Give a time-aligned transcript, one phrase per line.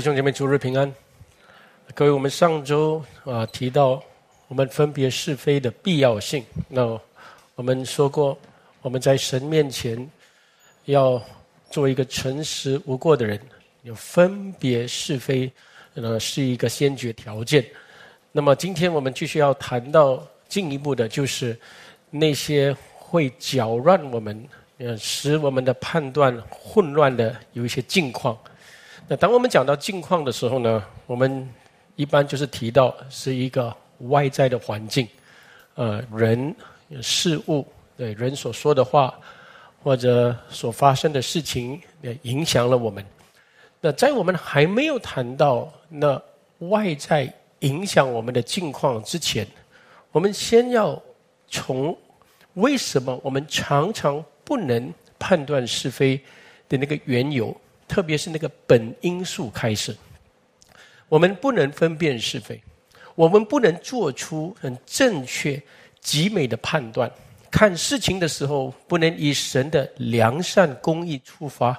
[0.00, 0.90] 弟兄姐妹，主日平安！
[1.94, 4.02] 各位，我们上周啊提到
[4.48, 6.42] 我们分别是非的必要性。
[6.70, 6.98] 那
[7.54, 8.38] 我们说过，
[8.80, 10.10] 我们在神面前
[10.86, 11.22] 要
[11.70, 13.38] 做一个诚实无过的人，
[13.82, 15.52] 有分别是非，
[15.92, 17.62] 呃，是一个先决条件。
[18.32, 21.54] 那么今天我们继续要谈到进一步的，就是
[22.08, 24.48] 那些会搅乱我们、
[24.78, 28.34] 呃，使我们的判断混乱的有一些境况。
[29.12, 31.52] 那当我们讲到境况的时候呢，我们
[31.96, 35.08] 一般就是提到是一个外在的环境，
[35.74, 36.54] 呃，人、
[37.02, 39.12] 事物，对人所说的话
[39.82, 41.82] 或者所发生的事情，
[42.22, 43.04] 影响了我们。
[43.80, 46.22] 那在我们还没有谈到那
[46.68, 49.44] 外在影响我们的境况之前，
[50.12, 51.02] 我们先要
[51.48, 51.98] 从
[52.54, 56.16] 为什么我们常常不能判断是非
[56.68, 57.52] 的那个缘由。
[57.90, 59.96] 特别是那个本因素开始，
[61.08, 62.62] 我们不能分辨是非，
[63.16, 65.60] 我们不能做出很正确、
[66.00, 67.10] 极美的判断。
[67.50, 71.76] 看事情的时候，不能以神的良善、公义出发。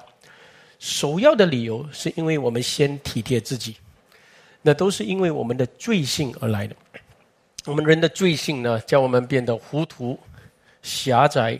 [0.78, 3.76] 首要的理由是因为我们先体贴自己，
[4.60, 6.76] 那都是因为我们的罪性而来的。
[7.64, 10.18] 我们人的罪性呢，叫我们变得糊涂、
[10.82, 11.58] 狭窄、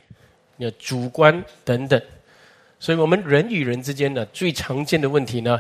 [0.58, 1.98] 那主观等等。
[2.82, 5.56] 所以我们人与人之间呢，最常见的问题呢，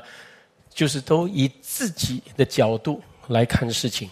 [0.68, 4.10] 就是都以自己的角度来看事情。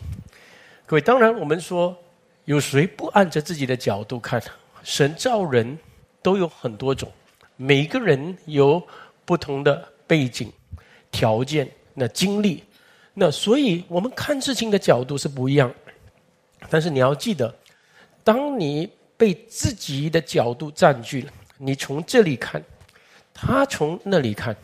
[0.86, 1.97] 各位，当然我们说，
[2.44, 4.41] 有谁不按着自己的角度看？
[4.84, 5.77] 神造人
[6.22, 7.11] 都有很多种，
[7.56, 8.80] 每个人有
[9.24, 10.52] 不同的背景、
[11.11, 12.62] 条件、那经历，
[13.12, 15.74] 那所以我们看事情的角度是不一样。
[16.69, 17.52] 但是你要记得，
[18.22, 22.62] 当你被自己的角度占据了，你从这里看。
[23.33, 24.55] 他从那里看，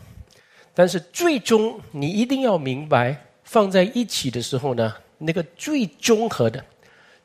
[0.75, 6.63] 但是最终你一定要明白，放在一起的时候呢，那个最综合的、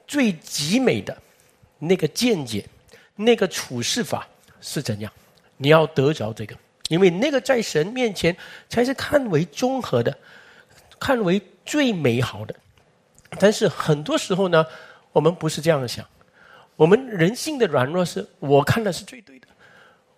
[0.07, 1.17] 最极美的
[1.77, 2.65] 那个见解、
[3.15, 4.27] 那个处事法
[4.61, 5.11] 是怎样？
[5.57, 6.55] 你要得着这个，
[6.87, 8.35] 因为那个在神面前
[8.69, 10.17] 才是看为综合的，
[10.99, 12.55] 看为最美好的。
[13.37, 14.65] 但是很多时候呢，
[15.11, 16.05] 我们不是这样想，
[16.75, 19.47] 我们人性的软弱是我看的是最对的，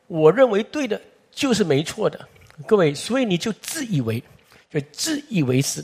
[0.06, 1.02] 我认为对的。
[1.34, 2.28] 就是没错的，
[2.68, 4.24] 各位，所以你就自以为，
[4.70, 5.84] 就自以为是。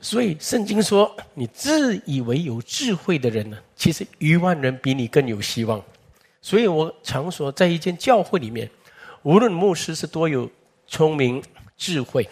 [0.00, 5.82] 所以圣经说，你自以为有智慧的人呢，其实余万人比你更有希望。
[6.40, 8.70] 所以我常说，在一间教会里面，
[9.22, 10.48] 无论牧师是多有
[10.86, 11.42] 聪明
[11.76, 12.28] 智慧，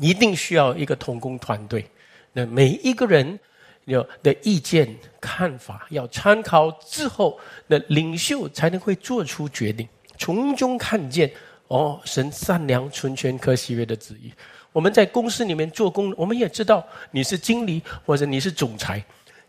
[0.00, 1.84] 一定需要一个同工团队。
[2.32, 3.38] 那每一个人
[3.84, 7.38] 有的意见看法要参考之后，
[7.68, 9.86] 那领袖才能会做出决定，
[10.18, 11.30] 从中看见。
[11.70, 14.32] 哦，神善良、纯全、可喜悦的旨意。
[14.72, 19.00] 我们在公司里面做工，我们也知道你是经理或者你是总裁，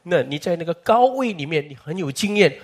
[0.03, 2.55] 那你在那个高位里面，你很有经验，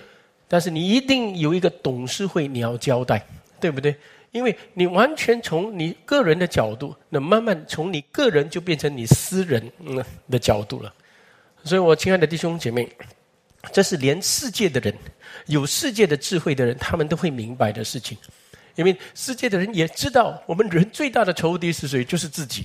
[0.46, 3.26] 但是你一定有一个董事会你要交代，
[3.58, 3.96] 对不对？
[4.30, 9.72] 因为你完全从你个人的角度，那慢慢从你个人就变成你私人
[10.30, 10.94] 的角度了。
[11.64, 12.88] 所以我亲爱的弟兄姐妹，
[13.72, 14.94] 这是连世界的人
[15.46, 18.16] 有世界的智慧的人，他们都会明白的事情。
[18.78, 22.04] 因为世界的人也知道，我们人最大的仇敌是谁？
[22.04, 22.64] 就是自己。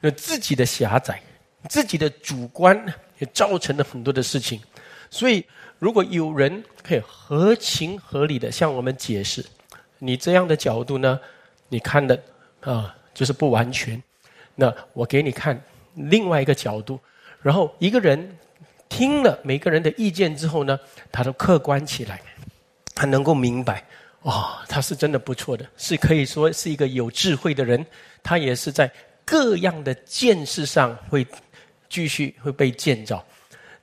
[0.00, 1.22] 那自己的狭窄、
[1.68, 2.76] 自己的主观，
[3.18, 4.60] 也造成了很多的事情。
[5.08, 5.46] 所以，
[5.78, 9.46] 如果有人可以合情合理的向我们解释，
[10.00, 11.20] 你这样的角度呢，
[11.68, 12.20] 你看的
[12.60, 14.02] 啊，就是不完全。
[14.56, 15.58] 那我给你看
[15.94, 16.98] 另外一个角度，
[17.40, 18.36] 然后一个人
[18.88, 20.76] 听了每个人的意见之后呢，
[21.12, 22.20] 他都客观起来，
[22.92, 23.84] 他能够明白。
[24.24, 27.84] 哦，他是真的不错的，是可以说是一个有智慧的人。
[28.22, 28.90] 他也是在
[29.22, 31.26] 各样的见识上会
[31.90, 33.22] 继续会被建造。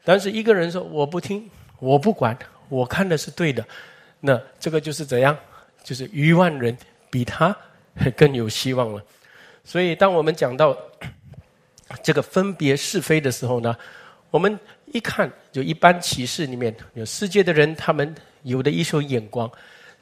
[0.04, 1.48] 但是一个人说我不听，
[1.78, 2.36] 我不管，
[2.70, 3.64] 我看的是对的，
[4.20, 5.38] 那这个就是怎样？
[5.84, 6.76] 就是余万人
[7.12, 7.56] 比他
[8.18, 9.04] 更有希望了。
[9.64, 10.76] 所以，当我们讲到
[12.02, 13.78] 这个分别是非的时候呢，
[14.32, 19.48] 我们一看就一般启示里面有世界的人，他们有的一手眼光。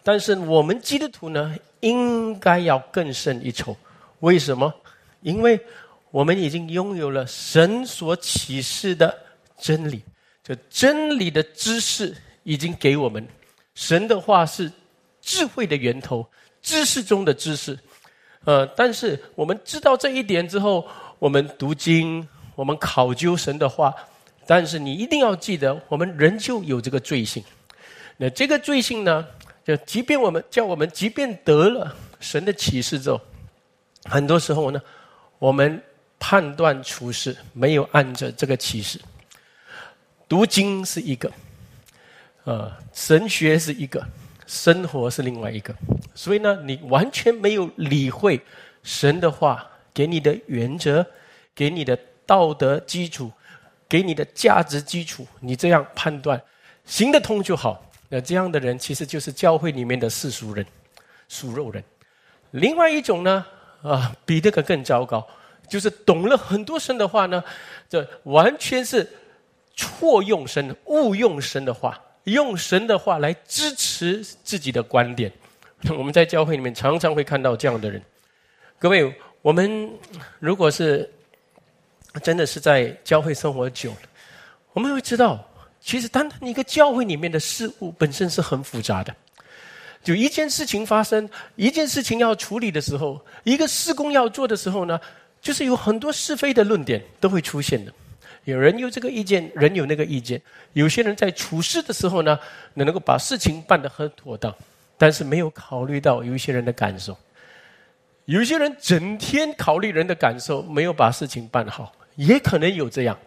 [0.04, 3.76] 但是我们基督徒呢，应该要更胜一筹。
[4.20, 4.74] 为什么？
[5.22, 5.60] 因为
[6.12, 9.18] 我们已经拥有了神所启示的
[9.58, 10.02] 真理，
[10.44, 13.26] 就真理的知识已经给我们。
[13.76, 14.72] 神的话是
[15.22, 16.26] 智慧的源头，
[16.62, 17.78] 知识中的知识。
[18.46, 20.88] 呃，但是我们知道这一点之后，
[21.20, 23.94] 我们读经，我们考究神的话。
[24.48, 27.44] 但是你一定要记得，我们仍旧有这个罪性。
[28.18, 29.26] 那这个罪性呢？
[29.70, 33.22] 就即便我们叫我们，即便得了神的启示之后，
[34.06, 34.82] 很多时候呢，
[35.38, 35.80] 我们
[36.18, 39.00] 判断处事没有按着这个启示。
[40.28, 41.32] 读经是一个，
[42.46, 44.04] 呃，神学是一个，
[44.48, 45.72] 生活是另外一个。
[46.16, 48.42] 所以呢，你完全没有理会
[48.82, 51.06] 神的话给你的原则，
[51.54, 51.96] 给你的
[52.26, 53.32] 道德基础，
[53.88, 56.42] 给你的价值基础，你这样判断
[56.86, 57.86] 行得通就好。
[58.10, 60.66] 那这样的人其实就是教会里面的世俗人、
[61.30, 61.82] 属肉人。
[62.52, 63.46] 另外一种呢，
[63.82, 65.26] 啊，比这个更糟糕，
[65.70, 67.42] 就是懂了很多神的话呢，
[67.88, 69.08] 这完全是。
[69.82, 75.32] 错用神、误用神的话，用神的话来支持自己的观点。
[75.98, 78.02] 我们在教会里面常常会看到这样的人。
[78.78, 79.90] 各位，我们
[80.38, 81.10] 如果是
[82.22, 84.02] 真的是在教会生活久了，
[84.74, 85.49] 我们会知道，
[85.90, 89.12] 其实单单一个教会里面的事物本身是很复杂的。
[90.04, 95.02] 就一件事情发生，一件事情要处理的时候，一个施工要做的时候呢，
[95.42, 97.92] 就是有很多是非的论点都会出现的。
[98.44, 100.40] 有人有这个意见，人有那个意见。
[100.74, 102.38] 有些人在处事的时候呢，
[102.76, 104.54] 能够把事情办得很妥当，
[104.96, 107.18] 但是没有考虑到有一些人的感受。
[108.26, 113.18] 有些人整天考虑人的感受，没有把事情办好，也可能有这样。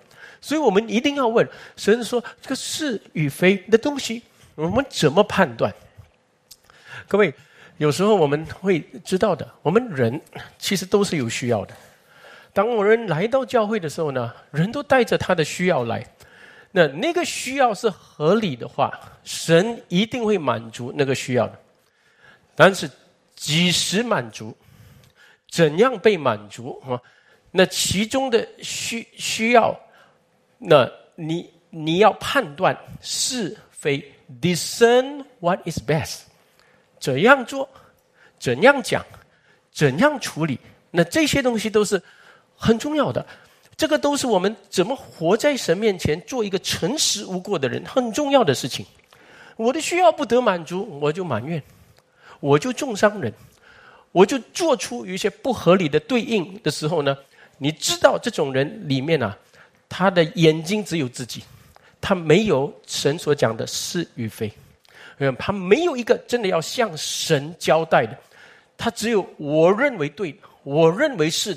[0.43, 4.23] 所以我们一定要问神说：这个是与非的东西，
[4.56, 5.73] 我们怎么判断？
[7.09, 7.33] 各位，
[7.79, 10.21] 有时候我们会知道的，我们人
[10.59, 11.75] 其实都是有需要的。
[12.53, 16.05] 当我们来到教会的时候呢，人都带着他的需要来，
[16.73, 18.93] 那那个需要是合理的话，
[19.23, 21.59] 神一定会满足那个需要的。
[22.55, 22.91] 但是
[23.37, 24.56] 几时满足，
[25.49, 27.00] 怎样被满足啊？
[27.50, 29.79] 那其中的需需要，
[30.64, 36.20] 那你你要判断是非，discern what is best，
[37.00, 37.69] 怎样做，
[38.38, 39.05] 怎样讲，
[39.73, 40.59] 怎样处理，
[40.91, 42.03] 那这些东西都是。
[42.55, 43.26] 很重要的，
[43.76, 48.87] 这个都是我们怎么活在神面前，做一个诚实无过的人，很重要的事情。
[49.56, 51.61] 我的需要不得满足，我就埋怨，
[52.38, 53.32] 我就重伤人，
[54.12, 57.19] 我就做出一些不合理的对应的时候呢？
[57.59, 59.37] 你知道这种人里面啊，
[59.94, 61.44] 他的眼睛只有自己，
[62.00, 64.50] 他没有神所讲的是与非，
[65.19, 68.17] 嗯，他没有一个真的要向神交代的，
[68.79, 71.55] 他只有我认为对，我认为是。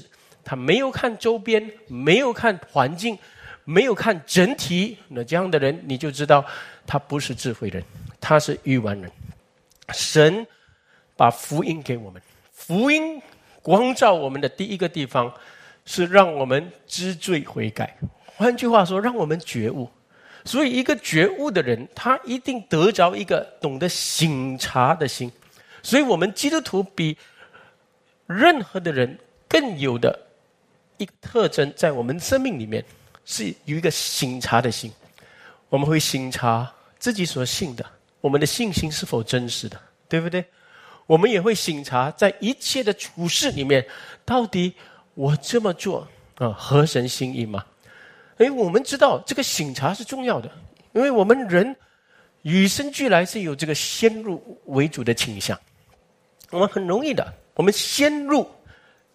[0.47, 3.17] 他没有看周边，没有看环境，
[3.63, 6.45] 没有看整体，那这样的人你就知道
[6.85, 7.83] 他不是智慧人，
[8.21, 9.09] 他是愚顽人。
[9.89, 10.45] 神
[11.15, 12.21] 把福音给我们，
[12.51, 13.19] 福音
[13.63, 15.33] 光照我们的第一个地方
[15.83, 17.97] 是让我们知罪悔改。
[18.37, 19.89] 换句话说，让我们觉悟。
[20.43, 25.31] 所以，一个觉悟的人，他一定得着一个懂得醒察的心。
[25.81, 27.17] 所以我们基督徒比
[28.27, 29.17] 任何的人
[29.47, 30.21] 更有的。
[30.97, 32.81] 一个特征在我们生命里面
[33.25, 34.89] 是有一个醒察的心，
[35.67, 37.85] 我们会醒察自己所信的，
[38.21, 39.77] 我们的信心是否真实的，
[40.07, 40.45] 对不对？
[41.05, 43.85] 我们也会醒察在一切的处事里面，
[44.23, 44.73] 到底
[45.15, 46.07] 我这么做
[46.37, 47.65] 啊合神心意吗？
[48.37, 50.51] 哎我们知道这个醒察是重要的，
[50.93, 51.75] 因为我们人
[52.41, 55.59] 与生俱来是有这个先入为主的倾向，
[56.49, 58.47] 我们很容易的，我们先入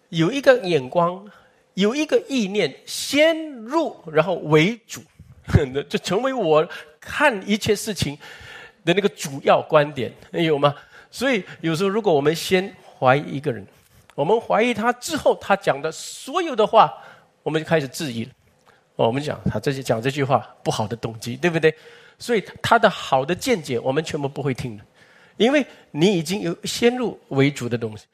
[0.09, 1.29] 有一个眼光。
[1.75, 5.01] 有一个意念先入，然后为主，
[5.87, 6.67] 就成为我
[6.99, 8.15] 看一切事情
[8.83, 10.75] 的那个主要观点，有吗？
[11.09, 13.65] 所以有时候，如果我们先怀疑一个人，
[14.15, 16.93] 我们怀疑他之后，他讲的所有的话，
[17.41, 18.31] 我们就开始质疑了。
[18.95, 21.73] 我们讲他这些讲这句话不好的动机，对不对？
[22.19, 24.83] 所以他的好的见解，我们全部不会听的，
[25.37, 28.05] 因为你已经有先入为主的东西。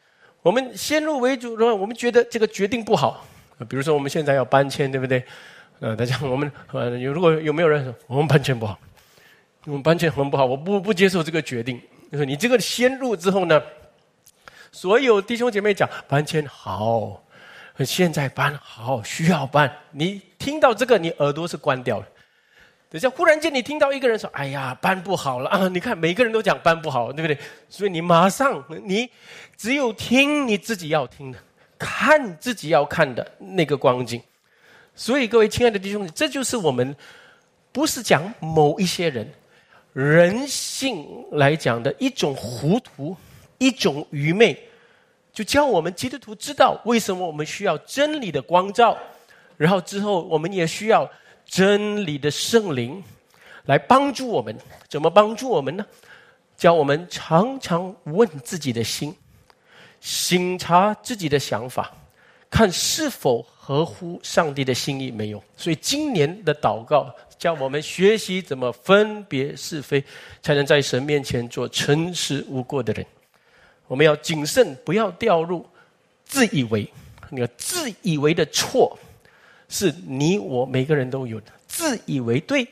[0.41, 3.25] 我们先入为主，然后我们觉得这个决定不好。
[3.67, 5.21] 比如说，我们现在要搬迁，对不对？
[5.79, 8.79] 呃，大家，我们呃，有如果有没有人说我们搬迁不好？
[9.65, 11.81] 我们搬迁很不好，我不不接受这个决定。
[12.09, 13.61] 就是你这个先入之后呢，
[14.71, 17.21] 所有弟兄姐妹讲搬迁好，
[17.85, 19.71] 现在搬好，需要搬。
[19.91, 22.07] 你听到这个，你耳朵是关掉了。
[22.89, 27.37] 等下，忽然间你听到一个人说：“哎呀，搬不好了啊！” 你看，每个人都讲搬不好，对不对？
[27.67, 29.09] 所以你马上，你
[29.55, 31.37] 只有听你自己要听的。
[31.79, 34.19] 看自己要看的那个光景，
[34.95, 36.95] 所以各位亲爱的弟兄，这就是我们
[37.71, 39.31] 不是讲某一些人
[39.93, 43.15] 人性来讲的一种糊涂、
[43.59, 44.59] 一种愚昧，
[45.37, 48.97] 就教我们基督徒知道为什么我们需要真理的光照，
[49.55, 51.07] 然后之后我们也需要
[51.45, 53.03] 真理的圣灵
[53.65, 54.57] 来帮助我们。
[54.89, 55.85] 怎么帮助我们呢？
[56.57, 59.15] 教我们常常问自己的心。
[60.01, 61.93] 醒察自己的想法，
[62.49, 65.43] 看是否合乎上帝的心意没有。
[65.55, 70.03] 所以今年的祷告教我们学习怎么分别是非，
[70.41, 73.05] 才能在神面前做诚实无过的人。
[73.87, 75.65] 我们要谨慎，不要掉入
[76.25, 76.87] 自以为。
[77.29, 78.97] 那个自以为的错，
[79.67, 81.47] 是你我每个人都有的。
[81.67, 82.65] 自以为对，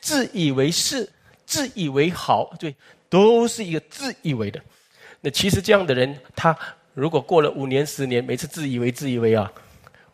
[0.00, 1.08] 自以为是，
[1.46, 2.74] 自以为好，对，
[3.08, 4.60] 都是一个自以为的。
[5.20, 6.56] 那其实这样的人，他
[6.94, 9.50] 如果过了五年、十年，每次自以为、自以为啊，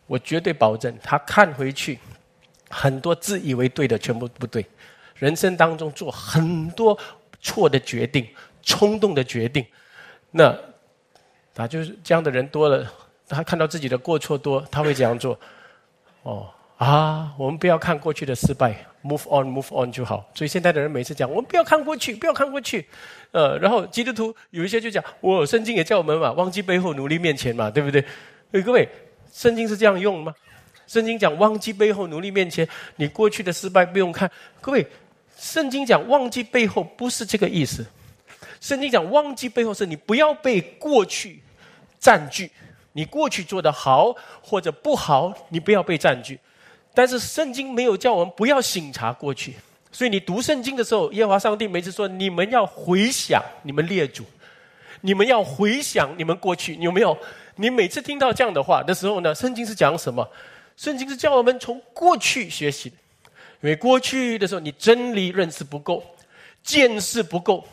[0.06, 1.98] 我绝对保证，他看回去，
[2.68, 4.64] 很多自以为对的全部不对。
[5.14, 6.96] 人生当中做很多
[7.40, 8.28] 错的决定、
[8.62, 9.64] 冲动的决定，
[10.30, 10.56] 那
[11.54, 12.86] 他就是这样的人多了。
[13.28, 15.38] 他看到自己的过错多，他会这样做。
[16.24, 20.24] 哦啊，我们不要看过去的失败，move on，move on 就好。
[20.32, 22.86] 所以现在的人每次讲，我们不要看过去，不要看过去。
[23.32, 28.02] 呃，然后基督徒有一些就讲，我圣经也叫我们嘛，忘记背后，努力面前嘛，对不对？
[28.62, 28.88] 各位，
[29.32, 30.32] 圣经是这样用吗？
[30.86, 32.66] 圣经讲忘记背后，努力面前，
[32.96, 34.30] 你过去的失败不用看。
[34.60, 34.86] 各位，
[35.36, 37.84] 圣经讲忘记背后不是这个意思。
[38.60, 41.40] 圣经讲忘记背后是你不要被过去
[41.98, 42.50] 占据。
[42.92, 44.12] 你过去做的好
[44.42, 46.36] 或者不好，你不要被占据。
[46.92, 49.54] 但是圣经没有叫我们不要醒察过去，
[49.92, 54.24] 所以你读圣经的时候，耶和华上帝每次说你们要回想你们列祖，
[55.02, 57.16] 你们要回想你们过去，有没有？
[57.54, 59.32] 你每次听到这样的话的时候呢？
[59.32, 60.28] 圣经是讲什么？
[60.76, 62.88] 圣经是叫我们从过去学习，
[63.60, 66.02] 因为过去的时候你真理认识不够，
[66.64, 67.64] 见识不够。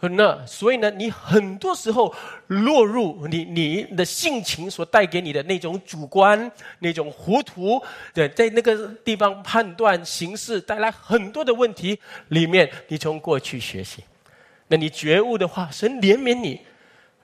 [0.00, 2.14] 那所以呢，你很多时候
[2.46, 7.82] 落入你你的性情所带给你的那种主观、那种糊涂，
[8.14, 14.04] 对，在那个地方判断形势带来很多的问题里面，你从过去学习，
[14.68, 16.60] 那你觉悟的话，神怜悯你，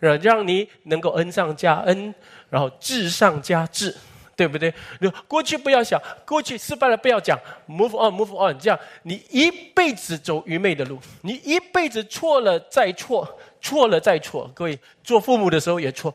[0.01, 2.13] 让让你能够恩上加恩，
[2.51, 3.95] 然后智上加智。
[4.37, 4.73] 对不对？
[5.01, 7.39] 你过去不要想，过去失败了不要讲
[7.69, 8.59] ，move on，move on。
[8.59, 14.51] 这样你一辈子走愚昧的路，你一辈子错了再错，错了再错。
[14.55, 16.15] 各位做父母的时候也错，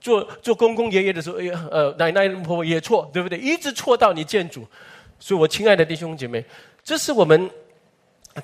[0.00, 3.38] 做做公公爷爷的时候，也呃奶奶婆婆也错，对不对？
[3.38, 4.66] 一直错到你见主。
[5.18, 6.44] 所以我亲爱的弟兄姐妹，
[6.82, 7.48] 这是我们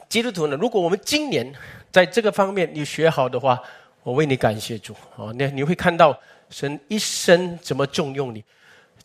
[0.08, 0.56] 基督徒呢。
[0.60, 1.50] 如果我们今年
[1.90, 3.60] 在这个方面你学好的话，
[4.02, 4.92] 我为你感谢主。
[5.16, 6.16] 啊，那你会看到
[6.50, 8.44] 神一生怎么重用你。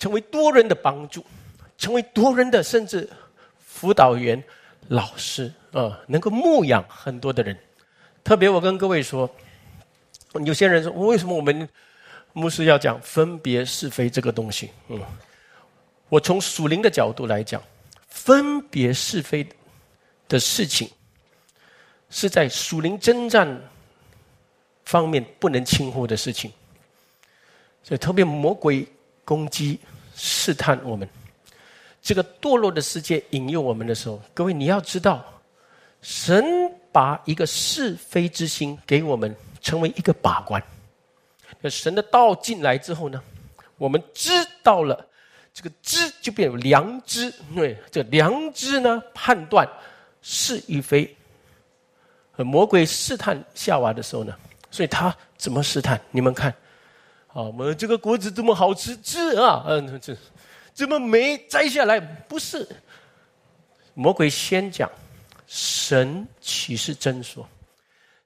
[0.01, 1.23] 成为多人的帮助，
[1.77, 3.07] 成为多人的甚至
[3.59, 4.43] 辅导员、
[4.87, 7.55] 老师啊，能够牧养很多的人。
[8.23, 9.29] 特别我跟各位说，
[10.43, 11.69] 有些人说，为什么我们
[12.33, 14.71] 牧师要讲分别是非这个东西？
[14.87, 14.99] 嗯，
[16.09, 17.61] 我从属灵的角度来讲，
[18.07, 19.47] 分别是非
[20.27, 20.89] 的事情，
[22.09, 23.47] 是在属灵征战
[24.83, 26.51] 方面不能轻忽的事情。
[27.83, 28.87] 所以，特别魔鬼
[29.23, 29.79] 攻击。
[30.23, 31.09] 试探我们，
[31.99, 35.25] 这个堕落的世界引诱我们的时候，各位你要知道，
[36.03, 36.45] 神
[36.91, 40.61] 把一个是非之心给我们，成为一个把关。
[41.59, 43.19] 那神的道进来之后呢，
[43.79, 44.29] 我们知
[44.61, 45.07] 道了，
[45.55, 47.33] 这个知就变有良知。
[47.55, 49.67] 对，这良知呢，判断
[50.21, 51.17] 是与非。
[52.37, 54.35] 魔鬼试探夏娃的时候呢，
[54.69, 55.99] 所以他怎么试探？
[56.11, 56.53] 你们看。
[57.33, 60.15] 啊，我们这个果子这么好吃，吃啊，嗯，这
[60.73, 62.67] 这么没，摘下来不是？
[63.93, 64.89] 魔鬼先讲，
[65.47, 67.47] 神岂是真说？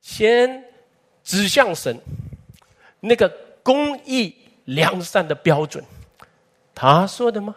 [0.01, 0.63] 先
[1.23, 1.99] 指向神
[2.99, 3.27] 那个
[3.61, 4.35] 公义
[4.65, 5.83] 良善的标准，
[6.73, 7.55] 他说的吗？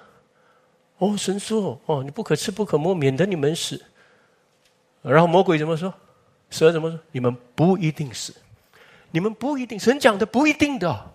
[0.99, 3.81] 哦，神说，哦，你不可吃，不可摸，免得你们死。
[5.01, 5.93] 然后魔鬼怎么说？
[6.51, 6.99] 蛇怎么说？
[7.13, 8.35] 你们不一定死，
[9.11, 11.15] 你们不一定，神讲的不一定的。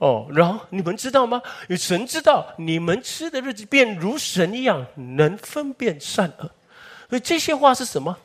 [0.00, 1.42] 哦，然后你们知道吗？
[1.68, 6.50] 有神知道你们吃的日子便如神一样能分辨善恶，
[7.10, 8.16] 所以这些话是什么？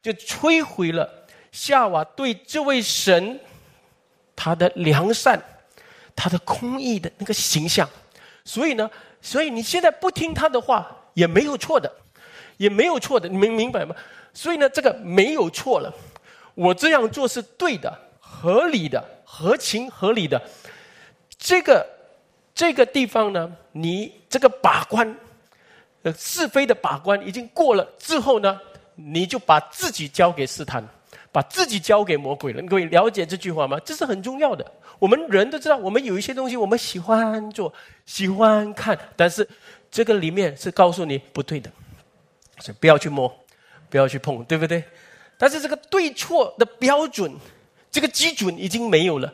[0.00, 3.40] 就摧毁了夏娃对这位神
[4.36, 5.42] 他的良善、
[6.14, 7.88] 他的公义的那个形象。
[8.44, 8.88] 所以呢，
[9.20, 11.92] 所以你现在不听他的话也没有错的，
[12.58, 13.92] 也没有错的，你们明白吗？
[14.32, 15.92] 所以呢，这个没有错了，
[16.54, 20.40] 我这样做是对的、合理的、合情合理的。
[21.44, 21.86] 这个
[22.54, 25.14] 这个地方呢，你这个把关，
[26.02, 28.58] 呃，是非的把关已经过了之后呢，
[28.94, 30.82] 你就把自己交给试探，
[31.30, 32.62] 把自己交给魔鬼了。
[32.62, 33.78] 各位了解这句话吗？
[33.84, 34.64] 这是很重要的。
[34.98, 37.70] 我们人都知道，我们有一些东西我们喜欢做、
[38.06, 39.46] 喜欢看，但是
[39.90, 41.70] 这个里面是告诉你不对的，
[42.60, 43.30] 所以不要去摸，
[43.90, 44.82] 不要去碰，对不对？
[45.36, 47.30] 但是这个对错的标准，
[47.90, 49.30] 这个基准已经没有了，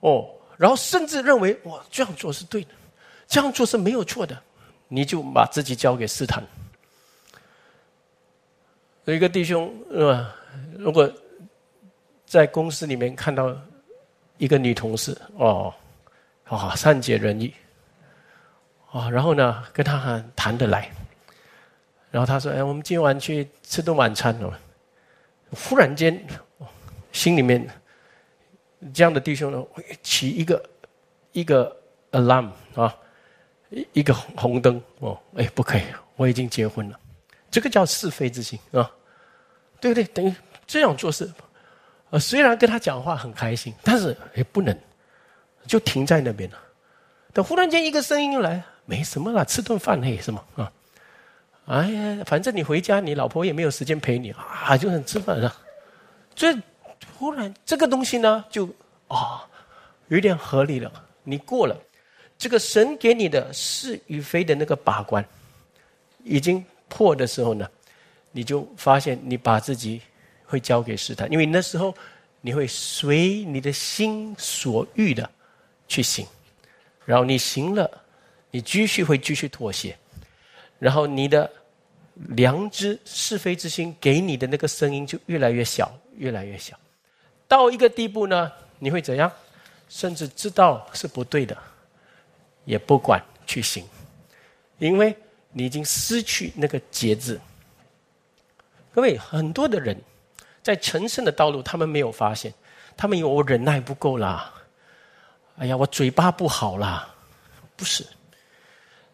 [0.00, 0.28] 哦。
[0.56, 2.70] 然后甚至认为我这样做是对的，
[3.26, 4.40] 这样做是没有错的，
[4.88, 6.42] 你就把自己交给试探。
[9.04, 10.26] 有一个弟兄，呃，
[10.78, 11.12] 如果
[12.24, 13.56] 在公司里面看到
[14.38, 15.72] 一个女同事，哦，
[16.44, 17.54] 啊，善解人意，
[18.90, 20.90] 啊，然后呢，跟她谈得来，
[22.10, 24.52] 然后他说：“哎，我们今晚去吃顿晚餐哦。”
[25.54, 26.26] 忽然间，
[27.12, 27.68] 心里面
[28.92, 30.62] 这样的弟兄呢，会起一个
[31.32, 31.76] 一个
[32.12, 32.94] alarm 啊，
[33.70, 35.82] 一一个红灯哦，哎，不可以，
[36.16, 36.98] 我已经结婚了，
[37.50, 38.90] 这个叫是非之心啊，
[39.80, 40.04] 对不对？
[40.04, 40.34] 等于
[40.66, 41.30] 这样做事，
[42.10, 44.76] 呃，虽然跟他讲话很开心，但是也不能
[45.66, 46.58] 就停在那边了。
[47.32, 50.42] 等忽然间一个声音又来，没什么了，吃顿饭嘿，是吗？
[50.56, 50.72] 啊。
[51.66, 55.52] 哎呀，反正你回家，你老婆也没有时间陪你啊，就很吃饭了。
[56.32, 56.56] 这
[57.18, 58.68] 突然这个东西呢，就
[59.08, 59.48] 啊，
[60.08, 60.92] 有点合理了。
[61.24, 61.80] 你过了
[62.36, 65.24] 这个神给你的是与非的那个把关，
[66.24, 67.66] 已经破的时候呢，
[68.32, 70.02] 你就发现你把自己
[70.44, 71.94] 会交给试探，因为那时候
[72.42, 75.28] 你会随你的心所欲的
[75.88, 76.26] 去行，
[77.06, 77.90] 然后你行了，
[78.50, 79.96] 你继续会继续妥协。
[80.78, 81.50] 然后你的
[82.14, 86.78] 良知是非之心给你的那个声音就越来越小，越来越小，
[87.48, 89.30] 到一个地步呢，你会怎样？
[89.88, 91.56] 甚至知道是不对的，
[92.64, 93.84] 也不管去行，
[94.78, 95.16] 因为
[95.52, 97.40] 你已经失去那个节制。
[98.92, 99.96] 各位，很多的人
[100.62, 102.52] 在成圣的道路，他们没有发现，
[102.96, 104.52] 他们以为我忍耐不够啦，
[105.58, 107.08] 哎呀，我嘴巴不好啦，
[107.76, 108.04] 不是。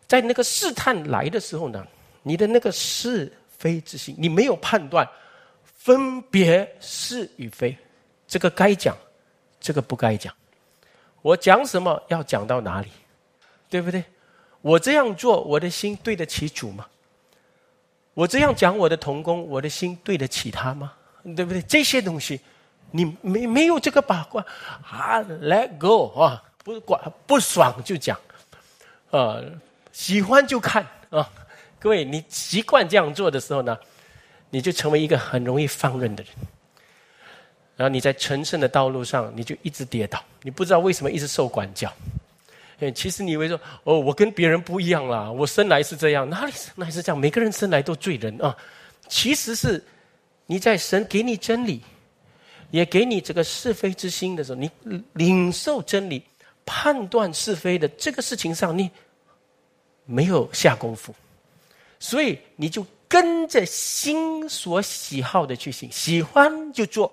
[0.09, 1.87] 在那个试探来的时候呢，
[2.23, 5.07] 你的那个是非之心，你没有判断
[5.65, 7.77] 分别是与非，
[8.33, 8.97] 这个该讲，
[9.61, 10.35] 这个不该讲，
[11.21, 12.89] 我讲什么要讲到哪里，
[13.69, 14.03] 对不对？
[14.63, 16.87] 我这样做，我的心对得起主吗？
[18.15, 20.95] 我这样讲我的童工，我的心对得起他吗？
[21.37, 21.61] 对不对？
[21.61, 22.41] 这些东西，
[22.91, 24.43] 你没没有这个把关
[24.83, 28.19] 啊？Let go 啊，不管不爽就讲，
[29.11, 29.43] 啊。
[29.93, 31.29] 喜欢就看啊，
[31.79, 33.79] 各位，你习惯这样做的时候呢，
[34.49, 36.33] 你就成为一个很容易放任的人。
[37.77, 41.93] 然后你在成圣的道路上，你就一直跌倒，你不知道为什么一直受管教。
[42.81, 47.19] 哎，其实你以为说，哦，我跟别人不一样啦，我生来是这样，哪里生来是这样？
[47.19, 48.57] 每个人生来都罪人啊。
[49.09, 49.83] 其实是
[50.47, 51.83] 你在神给你真理，
[52.71, 54.71] 也给你这个是非之心的时候，你
[55.13, 56.23] 领受真理、
[56.65, 58.91] 判断是非的这个事情上，你。
[60.05, 61.15] 没有下功夫，
[62.01, 67.11] 所以你就跟着心所喜好的去行，喜欢就做，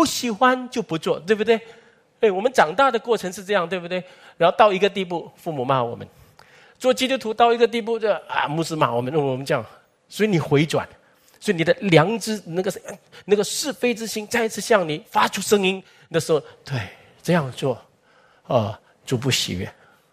[0.00, 1.60] 不喜欢就不做，对不对？
[2.20, 4.02] 哎，我们长大的过程是这样，对不对？
[4.38, 6.08] 然后到一个地步，父母骂我们；
[6.78, 9.62] 做基督徒到一个地步，就啊，牧师骂我们，我们这样，
[10.08, 10.88] 所以你回转，
[11.38, 12.72] 所以你的良知那个
[13.26, 16.80] 那个是非之心再次向你发出声音的时候，对，
[17.22, 17.78] 这样做，
[18.46, 19.70] 啊，就不喜悦，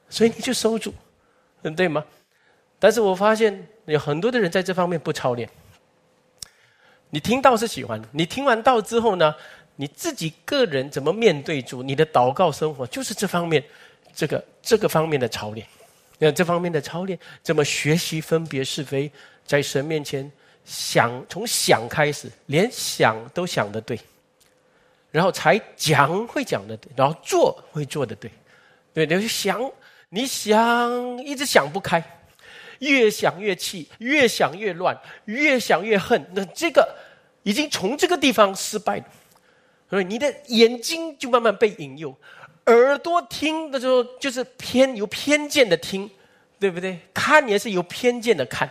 [0.09, 0.93] 所以你就收住。
[1.61, 2.03] 嗯，对吗？
[2.77, 5.49] 但是我发现有很多的人在这方面不操练。
[7.09, 9.33] 你听到是喜欢，你听完道之后呢，
[9.77, 11.81] 你自己个人怎么面对主？
[11.81, 13.63] 你的祷告生活就是这方面，
[14.13, 15.65] 这个这个方面的操练。
[16.19, 19.09] 那这方面的操练，怎么学习分别是非，
[19.45, 20.29] 在神面前
[20.65, 23.97] 想从想开始，连想都想得对，
[25.11, 28.29] 然后才讲会讲的对，然后做会做的对，
[28.93, 29.61] 对，你就想。
[30.09, 32.01] 你想一直想不开，
[32.79, 36.25] 越想越气，越想越乱，越想越恨。
[36.33, 36.95] 那这个
[37.43, 39.05] 已经从这个地方失败了，
[39.89, 42.15] 所以你的眼睛就慢慢被引诱，
[42.65, 46.09] 耳朵听的时候就是偏有偏见的听，
[46.59, 46.99] 对不对？
[47.13, 48.69] 看也是有偏见的看。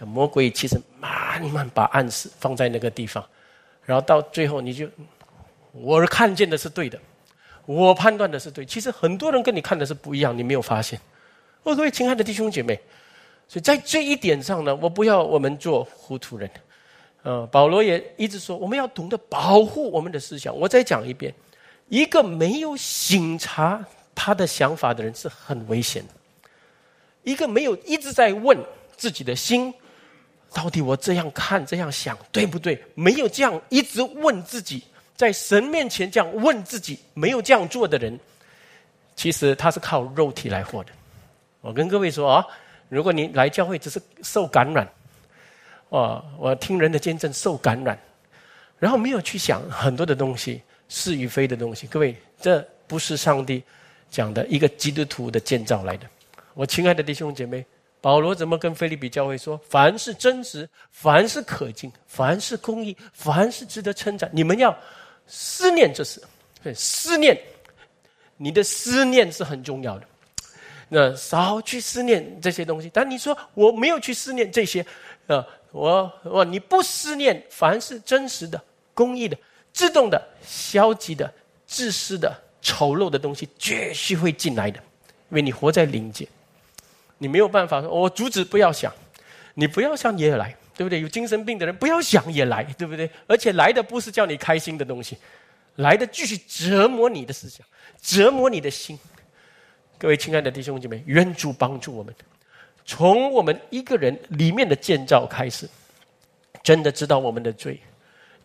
[0.00, 3.24] 魔鬼其实慢慢把暗示放在那个地方，
[3.84, 4.86] 然后到最后你就，
[5.72, 6.98] 我看见的是对的。
[7.64, 11.00] 我判断的是对，其实很多人跟你看的是不一样，你没有发现。
[11.64, 12.78] 哦各位亲爱的弟兄姐妹，
[13.48, 16.48] 所以在这一点上呢，我不要我们做糊涂人。
[17.26, 20.56] 呃，保罗也一直说，我们要懂得保护我们的思想。
[20.56, 21.34] 我再讲一遍，
[21.88, 23.84] 一个没有醒察
[24.14, 26.14] 他的想法的人是很危险的。
[27.24, 28.56] 一个没有一直在问
[28.96, 29.74] 自己的心，
[30.54, 32.80] 到底我这样看、这样想对不对？
[32.94, 34.84] 没有这样一直问自己。
[35.16, 38.16] 在神面前这样问自己，没有这样做的人，
[39.16, 40.92] 其实他是靠肉体来活的。
[41.60, 42.46] 我跟各位说啊，
[42.88, 44.88] 如果你来教会只是受感染，
[45.90, 47.98] 啊，我听人的见证受感染，
[48.78, 53.62] 然后没有去想很多的东西是与非的东西，各位，这不是上帝
[54.10, 56.06] 讲的一个基督徒的建造来的。
[56.54, 57.64] 我亲爱的弟兄姐妹，
[58.00, 59.60] 保罗怎么跟菲利比教会说？
[59.68, 64.76] 凡是真实，凡是可敬，凡是公义，凡是值得称赞，你们要
[65.26, 66.22] 思念这事。
[66.62, 67.38] 对，思念，
[68.36, 70.06] 你的思念是很重要的。
[70.88, 72.90] 那少去思念这些东西。
[72.92, 74.84] 但你说我没有去思念这些，
[75.26, 78.58] 啊，我我你不思念，凡是真实的、
[78.94, 79.36] 公益的、
[79.74, 81.30] 自动的、消极的、
[81.66, 84.78] 自私的、丑陋的东西，绝对会进来的。
[85.28, 86.26] 因为你活在灵界，
[87.18, 88.90] 你没有办法说，我阻止不要想，
[89.52, 91.02] 你不要想也来，对不对？
[91.02, 93.10] 有精神病的人不要想也来，对不对？
[93.26, 95.18] 而且来的不是叫你开心的东西，
[95.74, 97.66] 来的继续折磨你的思想，
[98.00, 98.98] 折磨你的心。
[99.98, 102.14] 各位亲爱的弟兄姐妹，愿主帮助我们，
[102.86, 105.68] 从我们一个人里面的建造开始，
[106.62, 107.80] 真的知道我们的罪，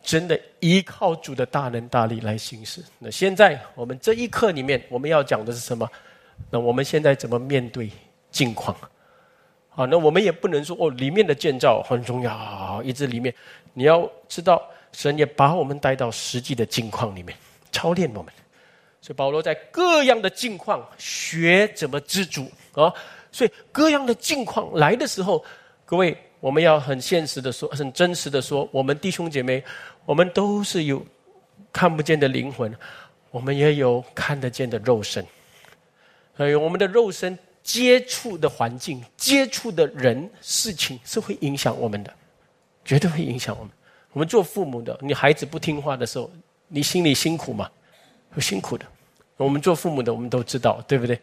[0.02, 2.84] 真的依靠主的大能大力来行事。
[2.98, 5.88] 那现在我们这一刻里面，我们要讲的是什么？
[6.50, 7.90] 那我们现在怎么面对
[8.32, 8.76] 境况？
[9.70, 13.34] 好，那我们也不能说哦，里面的建造很重要，一直里面
[13.74, 17.38] 你要知道，神也把我们带到实际的境况里面，
[17.72, 18.34] 操练我们。
[19.02, 22.94] 所以保罗在各样的境况学怎么知足啊！
[23.32, 25.44] 所以各样的境况来的时候，
[25.86, 29.64] 各位我们要很现实的说，很真实的说，我们弟兄姐妹，
[30.06, 31.06] 我们都是有
[31.72, 32.76] 看不见的灵魂，
[33.30, 35.26] 我们也有看得见的肉身。
[36.36, 42.14] 所以我们的肉身接触的环境、接触的人、事情，是会影响我们的，
[42.84, 43.72] 绝对会影响我们。
[44.12, 46.30] 我们做父母的，你孩子不听话的时候，
[46.68, 47.70] 你心里辛苦吗？
[48.32, 48.86] 很辛苦的，
[49.38, 51.20] 我们做父母的，我们都知道，对不对？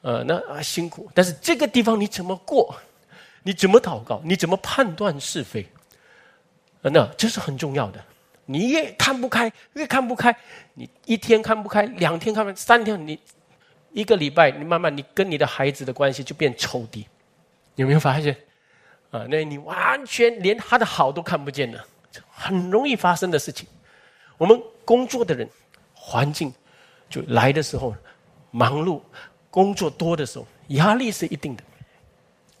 [0.00, 2.74] 呃，那啊辛苦，但是这个地方你怎么过？
[3.42, 4.20] 你怎么祷告？
[4.24, 5.66] 你怎么判断是非？
[6.82, 8.02] 那这是很重要的。
[8.46, 10.34] 你越看不开，越看不开，
[10.74, 13.18] 你一天看不开，两天看不开，三天你
[13.92, 17.04] 一个礼拜，你慢慢你跟你的孩子的关系就变抽屉，
[17.74, 18.36] 有没有发现？
[19.10, 21.84] 啊，那你完全连他的好都看不见了，
[22.30, 23.68] 很容易发生的事情。
[24.36, 25.48] 我们工作的人。
[26.00, 26.50] 环境
[27.10, 27.94] 就来的时候，
[28.50, 29.02] 忙碌、
[29.50, 31.62] 工作多的时候，压力是一定的。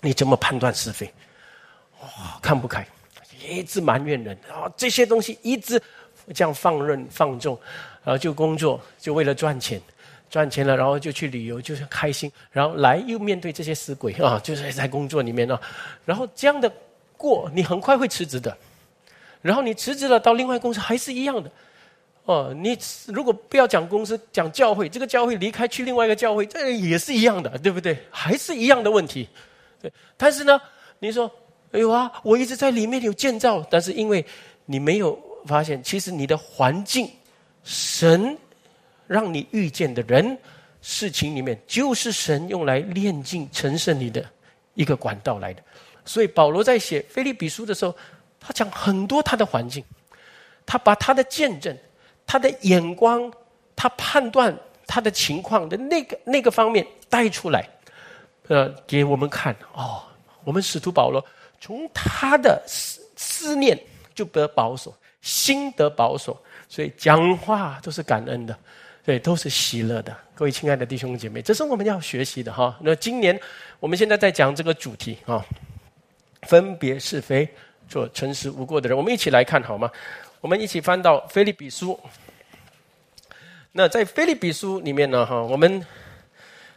[0.00, 1.12] 你怎么判断是非？
[2.00, 2.86] 哇，看不开，
[3.44, 5.80] 一直埋怨人啊，这些东西一直
[6.32, 7.58] 这样放任放纵，
[8.04, 9.80] 然后就工作，就为了赚钱，
[10.30, 15.60] 赚钱了，然后就去旅游，就是开心，然后来又面对这些死鬼啊，就是在工作里面啊，
[16.04, 16.72] 然后这样的
[17.16, 18.56] 过，你很快会辞职的。
[19.40, 21.50] 然后你辞职了，到另外公司还是一样的。
[22.28, 27.98] 哦，你如果不要讲公司，讲教会，这个教会离开去另外一个教会，这也是一样的，对不对？
[28.10, 29.26] 还是一样的问题。
[29.80, 30.60] 对，但是呢，
[30.98, 31.30] 你说，
[31.72, 34.22] 哎呦啊，我一直在里面有建造，但是因为
[34.66, 37.10] 你没有发现，其实你的环境，
[37.64, 38.36] 神
[39.06, 40.36] 让你遇见的人、
[40.82, 44.22] 事情里面，就是神用来炼净、成圣你的
[44.74, 45.62] 一个管道来的。
[46.04, 47.96] 所以保罗在写菲利比书的时候，
[48.38, 49.82] 他讲很多他的环境，
[50.66, 51.74] 他把他的见证。
[52.28, 53.32] 他的眼光，
[53.74, 54.54] 他判断
[54.86, 57.66] 他的情况的那个那个方面带出来，
[58.48, 60.02] 呃，给我们看哦。
[60.44, 61.24] 我们使徒保罗
[61.58, 63.78] 从他的思思念
[64.14, 66.38] 就得保守，心得保守，
[66.68, 68.58] 所以讲话都是感恩的，
[69.04, 70.16] 对，都是喜乐的。
[70.34, 72.78] 各位亲爱的弟兄姐妹，这是我们要学习的哈。
[72.80, 73.38] 那今年
[73.80, 75.44] 我们现在在讲这个主题啊，
[76.42, 77.48] 分别是非，
[77.88, 78.96] 做诚实无过的人。
[78.96, 79.90] 我们一起来看好吗？
[80.40, 81.98] 我们一起翻到《菲利比书》。
[83.72, 85.84] 那在《菲利比书》里面呢，哈，我们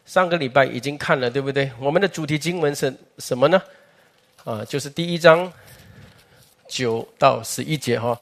[0.03, 1.71] 上个礼拜已经看了，对不对？
[1.79, 3.61] 我们的主题经文是什么呢？
[4.45, 5.51] 啊，就是第一章
[6.67, 8.19] 九到十一节哈。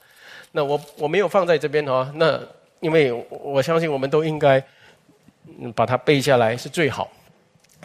[0.51, 2.37] 那我我没有放在这边哈，那
[2.81, 4.61] 因为我相信我们都应该
[5.73, 7.09] 把它背下来是最好。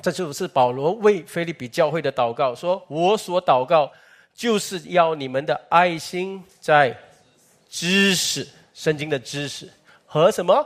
[0.03, 3.93] 这就是保罗为菲利比教会的祷告，说我所祷告
[4.35, 6.97] 就是要你们的爱心在。
[7.75, 9.69] 知识，圣经的知识
[10.07, 10.65] 和什么？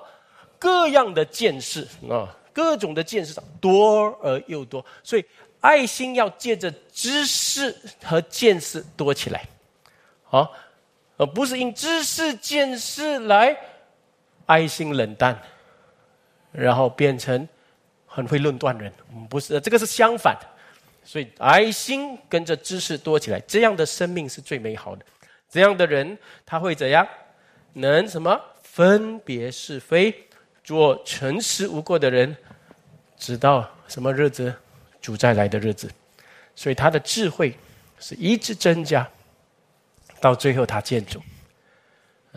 [0.59, 5.25] 各样的见识啊，各种的见识多而又多，所以
[5.63, 9.49] 爱心要借着知识和见识多起来，
[10.29, 10.47] 啊，
[11.17, 13.57] 而不是因知识见识来
[14.45, 15.41] 爱心冷淡，
[16.53, 17.49] 然后变成
[18.05, 18.93] 很会论断人，
[19.31, 20.37] 不是这个是相反，
[21.03, 25.07] 所以爱心跟着知识多起来，这样的生命是最美好的。
[25.51, 27.07] 这样的人，他会怎样？
[27.75, 30.15] 能什么分别是非，
[30.65, 32.37] 做诚实无过的人，
[33.17, 34.55] 直到什么日子
[35.01, 35.91] 主再来的日子，
[36.55, 37.57] 所以他的智慧
[37.99, 39.09] 是一直增加，
[40.21, 41.23] 到最后他建主，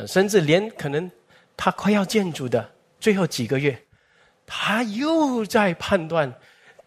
[0.08, 1.10] 甚至连可能
[1.58, 2.70] 他快要建主的
[3.00, 3.82] 最后几个月，
[4.46, 6.32] 他又在判断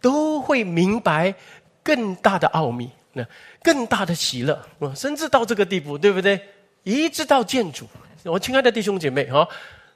[0.00, 1.34] 都会明白
[1.82, 3.26] 更大的奥秘，那
[3.64, 4.62] 更大的喜乐，
[4.94, 6.38] 甚至到这个地步，对不对？
[6.82, 7.86] 一直到建主，
[8.24, 9.48] 我亲爱的弟兄姐妹啊，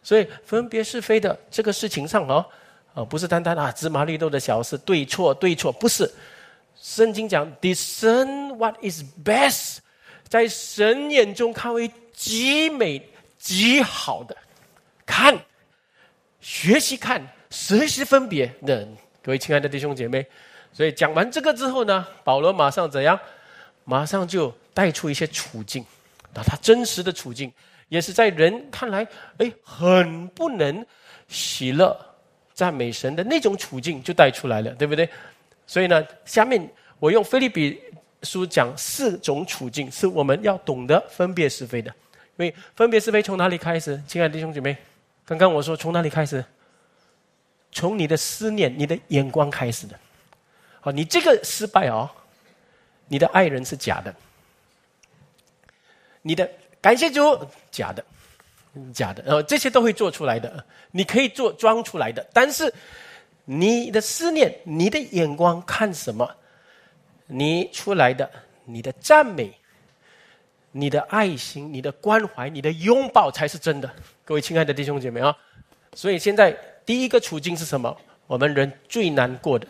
[0.03, 2.47] 所以分别是非的这个事情上啊，
[2.95, 6.11] 啊，不是单单啊芝麻绿豆的小事，对错对错，不是。
[6.81, 9.79] 圣经讲，discern what is best，
[10.27, 14.35] 在神眼中看为极美极好的，
[15.05, 15.39] 看，
[16.41, 18.51] 学习看，学习分别。
[18.61, 18.77] 那
[19.23, 20.25] 各位亲爱的弟兄姐妹，
[20.73, 23.19] 所以讲完这个之后呢，保罗马上怎样？
[23.89, 25.83] 马上就带出一些处境，
[26.35, 27.51] 那他真实的处境，
[27.89, 29.07] 也是在人看来，
[29.39, 30.85] 哎，很不能
[31.27, 31.99] 喜乐
[32.53, 35.09] 赞美神的那种处境，就带出来了，对不对？
[35.67, 37.81] 所以呢，下面我用菲利比
[38.25, 41.91] 书讲四种处境，是我们要懂得分别是非的。
[42.37, 43.99] 因为分别是非从哪里开始？
[44.07, 44.77] 亲爱的弟兄姐妹，
[45.25, 46.45] 刚刚我说从哪里开始？
[47.73, 49.99] 从你的思念、你的眼光开始的。
[50.81, 52.09] 好，你这个失败哦，
[53.09, 54.15] 你的爱人是假的，
[56.23, 56.49] 你的
[56.81, 58.05] 感谢主假的，
[58.93, 62.73] 假的，呃，这些都会做出来的，你可以做装出来的，但是。
[63.51, 66.31] 你的思念，你的眼光看什么？
[67.25, 68.31] 你出来的，
[68.67, 69.51] 你的赞美，
[70.71, 73.91] 你的爱心，你的关怀，你的拥抱，才是真的。
[74.23, 75.35] 各位亲爱的弟兄姐妹啊！
[75.95, 76.53] 所以现在
[76.85, 77.99] 第一个处境是什么？
[78.27, 79.67] 我们人最难过的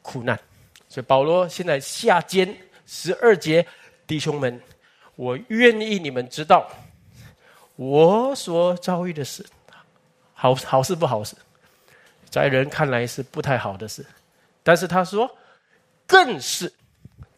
[0.00, 0.38] 苦难。
[0.92, 2.54] 所以保罗现在下监
[2.86, 3.66] 十二节，
[4.06, 4.60] 弟兄们，
[5.16, 6.70] 我愿意你们知道，
[7.76, 9.42] 我所遭遇的事，
[10.34, 11.34] 好好事不好事。
[12.28, 14.04] 在人看来是不太好的事，
[14.62, 15.34] 但是他说，
[16.06, 16.70] 更是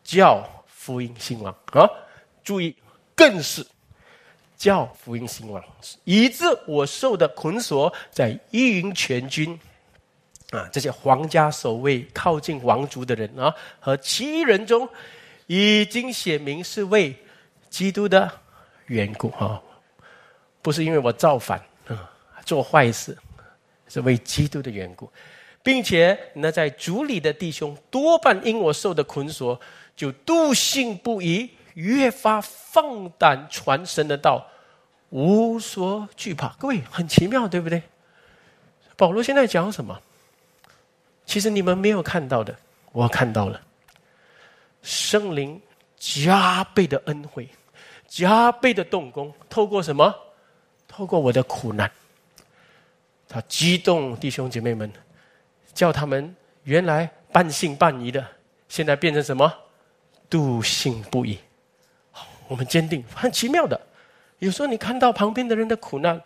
[0.02, 1.88] 叫福音兴旺啊！
[2.42, 2.74] 注意，
[3.14, 3.64] 更是
[4.56, 5.62] 叫福音兴旺，
[6.02, 9.56] 以致我受的捆锁，在依云全军
[10.54, 14.88] 啊，这些皇家守卫靠近王族的人啊，和其余人中，
[15.46, 17.14] 已经写明是为
[17.68, 18.30] 基督的
[18.86, 19.60] 缘故啊，
[20.62, 22.10] 不是因为我造反啊，
[22.44, 23.16] 做坏事。
[23.86, 25.08] 是为基督的缘故，
[25.62, 29.60] 并且那在主里的弟兄多半因我受的捆锁，
[29.94, 34.44] 就笃信不疑，越发放胆传神的道，
[35.10, 36.48] 无所惧怕。
[36.58, 37.82] 各位很奇妙，对不对？
[38.96, 40.00] 保罗现在讲什么？
[41.26, 42.56] 其实你们没有看到的，
[42.92, 43.60] 我看到了。
[44.82, 45.60] 圣灵
[45.96, 47.48] 加倍的恩惠，
[48.06, 50.14] 加倍的动工，透过什么？
[50.86, 51.90] 透过我的苦难。
[53.28, 54.92] 他激动弟兄姐妹们，
[55.72, 56.34] 叫他们
[56.64, 58.24] 原来半信半疑的，
[58.68, 59.52] 现在变成什么？
[60.28, 61.38] 笃信不疑。
[62.46, 63.80] 我们坚定，很奇妙的。
[64.38, 66.20] 有时候你看到旁边的人的苦难，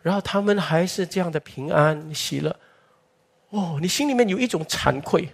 [0.00, 2.56] 然后他们还是这样的平安喜乐，
[3.50, 5.28] 哦，你心里面有一种惭愧。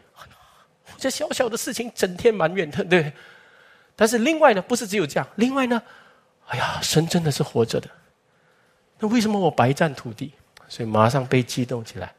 [0.97, 3.13] 这小小的事情，整天埋怨，对对？
[3.97, 5.29] 但是另外呢，不是只有这样。
[5.37, 5.83] 另外呢，
[6.47, 7.91] 哎呀，神真的是活着的。
[8.99, 10.33] 那为什么我白占土地？
[10.69, 12.15] 所以马上被激动起来，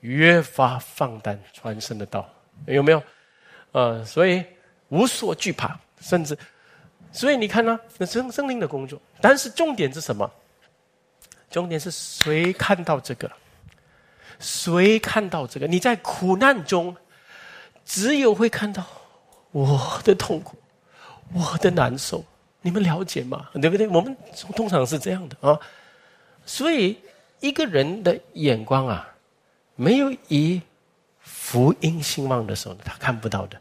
[0.00, 2.28] 越发放胆传声的道，
[2.66, 3.02] 有没有？
[3.72, 4.44] 呃，所以
[4.88, 6.36] 无所惧怕，甚至，
[7.10, 9.00] 所以你看呢，那生生灵的工作。
[9.20, 10.30] 但是重点是什么？
[11.50, 13.30] 重点是谁看到这个？
[14.38, 15.66] 谁看到这个？
[15.66, 16.96] 你在苦难中，
[17.84, 18.84] 只有会看到
[19.50, 20.56] 我的痛苦，
[21.32, 22.24] 我的难受。
[22.62, 23.48] 你们了解吗？
[23.60, 23.86] 对不对？
[23.88, 24.16] 我们
[24.56, 25.58] 通常是这样的啊，
[26.46, 26.98] 所以。
[27.40, 29.06] 一个人的眼光啊，
[29.76, 30.62] 没有以
[31.20, 33.60] 福音兴旺的时候，他看不到的。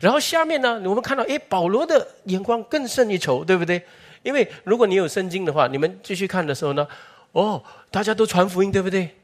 [0.00, 3.80] 然后下面呢，我们看到，哎，保罗的眼光更胜一筹，对不对？
[4.24, 6.84] 因为如果你有圣经的话，你们继续看的时候呢，
[7.30, 9.14] 哦，大家都传福音，对不对？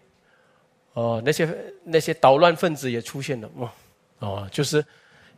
[0.98, 1.48] 哦，那些
[1.84, 3.70] 那些捣乱分子也出现了，哦，
[4.18, 4.84] 哦，就是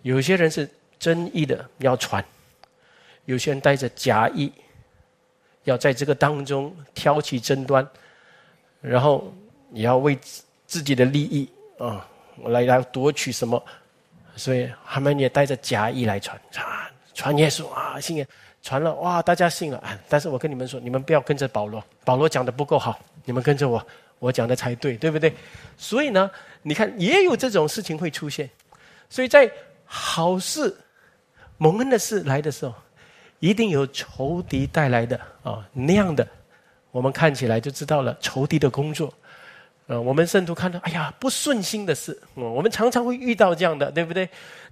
[0.01, 0.67] 有些人是
[0.99, 2.25] 真意的要传，
[3.27, 4.51] 有些人带着假意，
[5.65, 7.87] 要在这个当中挑起争端。
[8.81, 9.31] 然后
[9.69, 10.19] 你要为
[10.67, 11.47] 自己的利益
[11.79, 12.09] 啊，
[12.45, 13.63] 来来夺取什么？
[14.37, 16.67] 所以他们也带着假意来传传
[17.13, 18.27] 传耶稣啊，信耶
[18.63, 19.85] 传了哇，大家信了。
[20.09, 23.87] 但是我跟你们说，你们不要跟着保罗，保罗讲的不够好，你们跟着我，
[24.21, 25.35] 我讲的才对，对不对？
[25.77, 26.31] 所以呢，
[26.63, 28.49] 你看也有这种事情会出现。
[29.09, 29.51] 所以在
[29.85, 30.73] 好事
[31.59, 32.73] 蒙恩的事来的时候，
[33.41, 36.25] 一定有仇敌带来的啊那样的。
[36.93, 39.13] 我们看起来就知道了仇敌的工作，
[39.87, 44.29] 呃，我们圣徒看到，哎呀，不顺心的事，我们常常会遇到这样的，对不对？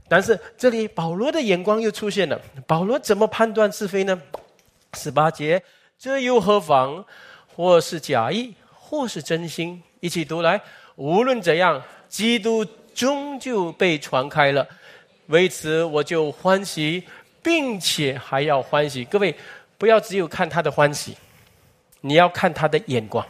[0.09, 4.21] 但是这里保罗的眼光又出现了，保罗怎么判断是非呢？
[4.95, 5.63] 十八节，
[5.99, 7.05] 这又何妨？
[7.55, 8.55] 或是假意，
[8.89, 10.59] 或是真心，一起读来。
[10.97, 14.67] 无论怎样，基督终究被传开了，
[15.27, 17.07] 为此我就欢喜，
[17.43, 19.05] 并且还要欢喜。
[19.05, 19.37] 各位，
[19.77, 21.15] 不要只有看他的欢喜，
[22.01, 23.27] 你要看他的眼光，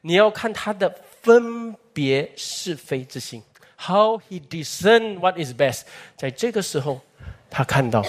[0.00, 0.88] 你要看他的
[1.20, 3.42] 分别是非之心。
[3.76, 5.82] How he discern what is best？
[6.16, 7.02] 在这个时候，
[7.50, 8.02] 他看到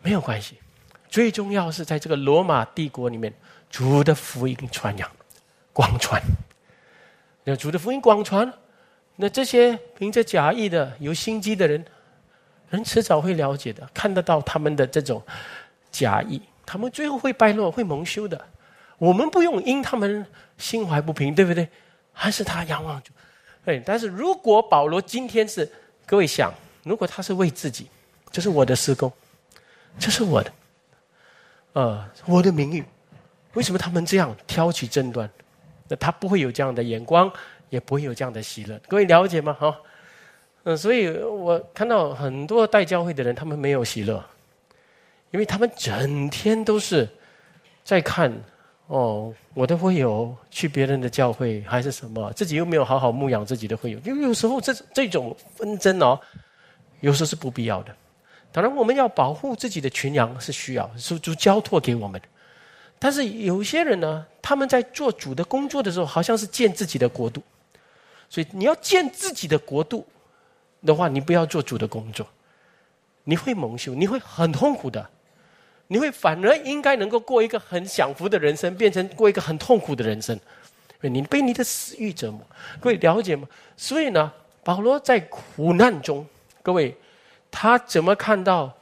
[0.00, 0.58] 没有关系，
[1.10, 3.34] 最重要是在这个罗马帝国里面，
[3.68, 5.10] 主的福音传扬，
[5.76, 6.22] 广传。
[7.44, 8.50] 那主的福音广传，
[9.16, 11.84] 那这些凭着假意的、有心机的人，
[12.70, 15.22] 人迟早会了解的，看得到他们的这种
[15.90, 18.42] 假意，他们最后会败落，会蒙羞的。
[18.96, 20.24] 我们不用因他们
[20.56, 21.68] 心怀不平，对不对？
[22.10, 23.12] 还是他仰望主。
[23.62, 25.70] 对，但是如果保罗今天是
[26.06, 26.50] 各位想，
[26.84, 27.90] 如果他是为自己，
[28.32, 29.12] 这是我的施工，
[29.98, 30.52] 这是我的，
[31.74, 32.82] 呃，我的名誉，
[33.52, 35.30] 为什么他们这样挑起争端？
[35.88, 37.30] 那他不会有这样的眼光，
[37.70, 38.80] 也不会有这样的喜乐。
[38.88, 39.52] 各位了解吗？
[39.52, 39.76] 哈，
[40.64, 44.24] 嗯，所以我看到很多带教会的人，他们没有喜乐，
[45.30, 47.08] 因为他们整天都是
[47.84, 48.32] 在看。
[48.88, 56.16] 哦，我的会友去别人的教会还是什么，自己又没有好好牧养自己的会友，因为有时候这这种纷争哦，
[57.00, 57.92] 有时候是不必要的。
[58.52, 62.28] 当然，我们要保护自己的群羊是需要，是主交托给我们的。
[62.98, 67.42] 但是有些人呢，他们在做主的工作的时候，好像是建自己的国度。
[68.28, 70.06] 所以你要建自己的国度
[70.84, 72.26] 的话，你不要做主的工作，
[73.24, 75.08] 你会蒙羞，你会很痛苦的。
[75.88, 80.36] 你会反而应该能够过一个很享福的人生，变成过一个很痛苦的人生。
[81.02, 82.40] 你被你的私欲折磨，
[82.80, 83.46] 各位了解吗？
[83.76, 84.32] 所以呢，
[84.64, 86.26] 保罗在苦难中，
[86.60, 86.96] 各位
[87.52, 88.76] 他怎么看到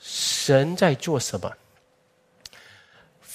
[0.00, 1.52] 神在做什么？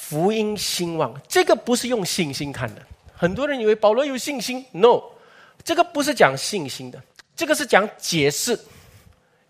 [0.07, 2.81] 福音兴旺，这个不是用信心看的。
[3.13, 5.03] 很多人以为保罗有信心，no，
[5.65, 7.03] 这个不是讲信心的，
[7.35, 8.57] 这个是讲解释，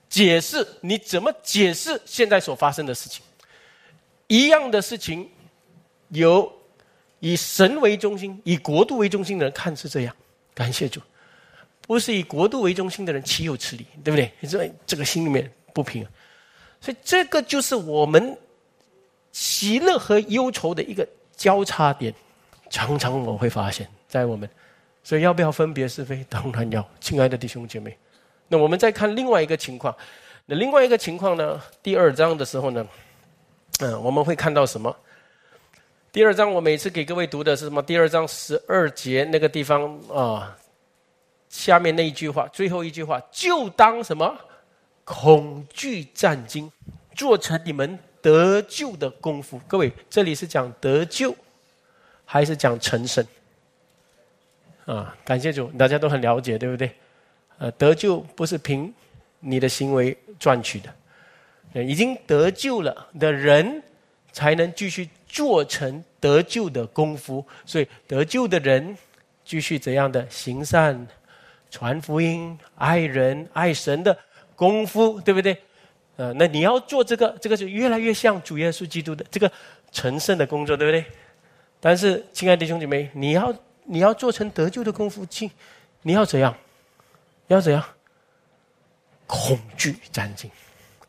[0.09, 3.23] 解释你怎么解释现在所发生的事情。
[4.25, 5.29] 一样的事情，
[6.07, 6.51] 有
[7.19, 10.15] 以神为中心、以国度为中心的人看是这样，
[10.55, 10.99] 感谢主；
[11.81, 13.85] 不是以国度为中心的人，岂有此理？
[14.03, 14.33] 对不对？
[14.49, 16.03] 这这个心里面不平，
[16.81, 18.35] 所以这个就是我们
[19.37, 22.11] 喜乐和忧愁的一个交叉点。
[22.71, 24.49] 常常我会发现，在我们，
[25.03, 26.25] 所以要不要分别是非？
[26.27, 27.95] 当然要，亲爱的弟兄姐妹。
[28.47, 29.95] 那我们再看另外一个情况，
[30.47, 31.61] 那另外一个情况呢？
[31.83, 32.85] 第二章的时候呢？
[33.79, 34.93] 嗯，我们会看到什么？
[36.11, 37.79] 第二章我每次给各位读的是什么？
[37.83, 40.57] 第二章十二节那个地方啊，
[41.47, 44.35] 下面那一句话，最后一句话，就当什么？
[45.05, 46.69] 恐惧战惊，
[47.15, 47.97] 做成你们
[48.27, 49.57] 得救的功夫。
[49.69, 51.33] 各位，这里是讲得救，
[52.25, 53.25] 还是讲成神？
[54.85, 56.91] 啊，感谢主，大家都很了解，对不对？
[57.57, 58.93] 呃，得救不是凭
[59.39, 60.93] 你的行为赚取的。
[61.81, 63.81] 已经得救了的人，
[64.33, 67.45] 才能继续做成得救的功夫。
[67.65, 68.97] 所以得救的人，
[69.45, 71.07] 继续怎样的行善、
[71.71, 74.17] 传福音、爱人、爱神的
[74.53, 75.57] 功夫，对不对？
[76.17, 79.49] 呃，那你要做这个，这个是越来越像主耶稣基督的这个
[79.91, 81.05] 成圣的工作，对不对？
[81.79, 83.53] 但是，亲爱的兄姐妹，你要
[83.85, 85.49] 你要做成得救的功夫，去
[86.01, 86.53] 你要怎样？
[87.47, 87.83] 要怎样？
[89.27, 90.49] 恐惧战惊。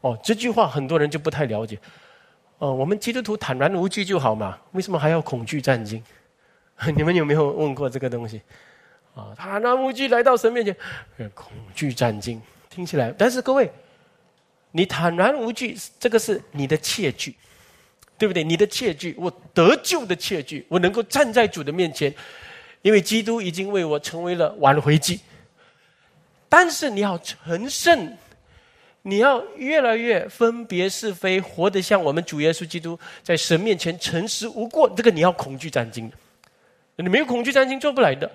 [0.02, 1.78] 哦，这句话很多人就不太了解。
[2.58, 6.02] 哦，我们基督徒坦然无惧就好嘛，为什么还要恐惧战惊？
[6.94, 8.42] 你们有没有问过这个东西？
[9.14, 10.76] 啊，坦然无惧来到神面前，
[11.34, 13.12] 恐惧战惊，听起来。
[13.16, 13.72] 但是各位，
[14.72, 17.34] 你坦然无惧，这个是你的切据，
[18.16, 18.44] 对不对？
[18.44, 22.14] 你的切据，我得救的切据，我能够站在主的面前，
[22.82, 25.20] 因为基督已经为我成为了挽回祭。
[26.48, 28.16] 但是你要成圣。
[29.02, 34.90] 你要越来越分别是非，活得像我们主耶稣基督在神面前诚实无过。
[34.94, 36.16] 这个你要恐惧战惊的，
[36.96, 38.30] 你没有恐惧战惊做不来的。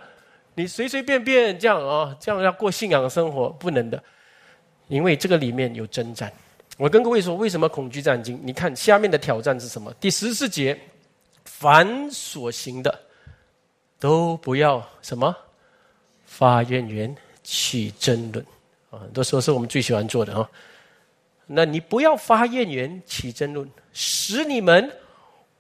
[0.56, 4.02] 你随随便便这样啊，这样要过信仰生活不能的，
[4.88, 6.32] 因为这个里面有征战。
[6.78, 8.40] 我跟各位说，为什么恐惧战惊？
[8.44, 9.94] 你看下面的挑战是什么？
[10.00, 10.78] 第十四节，
[11.46, 13.00] 凡所行的，
[14.00, 15.36] 都不要什么
[16.26, 18.44] 发怨言，起争论
[18.90, 19.00] 啊。
[19.00, 20.50] 很多时候是我们最喜欢做的啊。
[21.46, 24.92] 那你不要发怨言起争论，使你们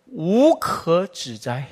[0.07, 1.67] 无可指摘，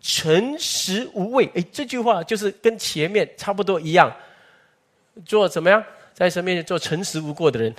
[0.00, 1.48] 诚实无畏。
[1.54, 4.12] 哎，这句话就是跟前面差不多一样。
[5.26, 5.84] 做怎么样，
[6.20, 7.74] 在神面前做诚实无过的人。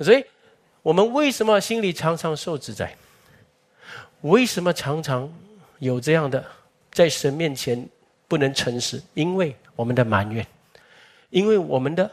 [0.00, 0.24] 所以，
[0.82, 2.96] 我们为什么心里常常受指摘？
[4.22, 5.32] 为什么常常
[5.78, 6.44] 有这样的
[6.90, 7.88] 在神面前
[8.26, 9.00] 不能诚实？
[9.14, 10.44] 因为我们的埋怨。
[11.30, 12.10] 因为我们的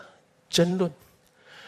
[0.48, 0.92] 争论，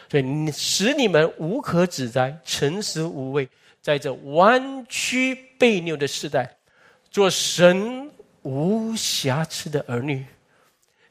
[0.08, 3.48] 所以使你们无可指摘、诚实无畏，
[3.82, 6.56] 在这弯曲背扭的时代，
[7.10, 8.08] 做神
[8.42, 10.24] 无瑕疵的儿女。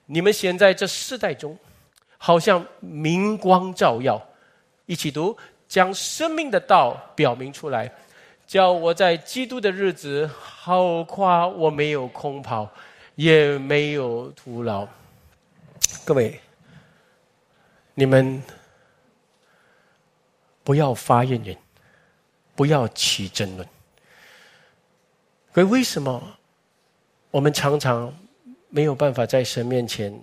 [0.05, 1.57] 你们现在这世代中，
[2.25, 4.17] 好像明光照耀。
[4.85, 7.91] 一起读，将生命的道表明出来，
[8.47, 12.71] 叫我在基督的日子好夸我没有空跑，
[13.15, 14.87] 也没有徒劳。
[16.05, 16.39] 各位，
[17.93, 18.41] 你们
[20.63, 21.57] 不要发怨言，
[22.55, 23.67] 不要起争论。
[25.51, 26.23] 可为什么
[27.31, 28.17] 我们常常
[28.69, 30.17] 没有办法在神面前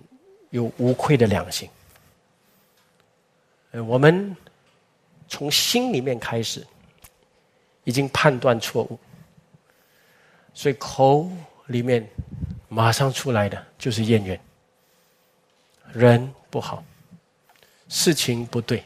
[0.49, 1.69] 有无愧的良心？
[3.71, 4.35] 我们。
[5.33, 6.67] 从心里面开始，
[7.85, 8.99] 已经判断错误，
[10.53, 11.31] 所以口
[11.67, 12.05] 里面
[12.67, 14.37] 马上出来的就是怨言，
[15.93, 16.83] 人不好，
[17.87, 18.83] 事情不对，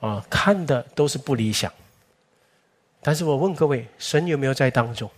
[0.00, 1.72] 啊，看的都是不理想。
[3.00, 5.08] 但是我问各位，神有没有在当中？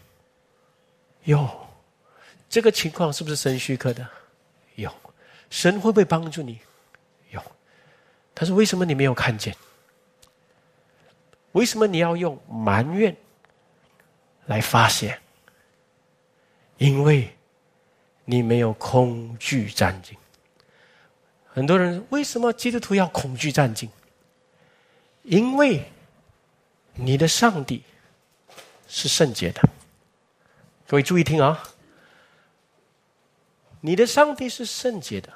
[1.23, 1.49] 有，
[2.51, 4.07] 这个情况是不是神许可的？
[4.75, 4.93] 有，
[5.49, 6.61] 神会不会帮助你？
[8.35, 9.57] 有，但是为什么你没有看见？
[11.53, 13.17] 为什么你要用埋怨
[14.47, 15.21] 来发泄？
[16.79, 17.37] 因为
[18.25, 20.17] 你没有恐惧战兢。
[21.47, 23.89] 很多人为什么基督徒要恐惧战兢？
[25.23, 25.89] 因为
[26.95, 27.85] 你的上帝
[28.89, 29.63] 是圣洁的。
[30.89, 31.63] 各位注意听啊！
[33.81, 35.33] 你的上帝是圣洁的，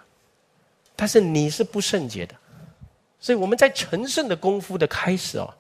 [0.97, 2.35] 但是你是不圣洁的。
[3.21, 5.55] 所以我们在成圣的功夫的开始哦。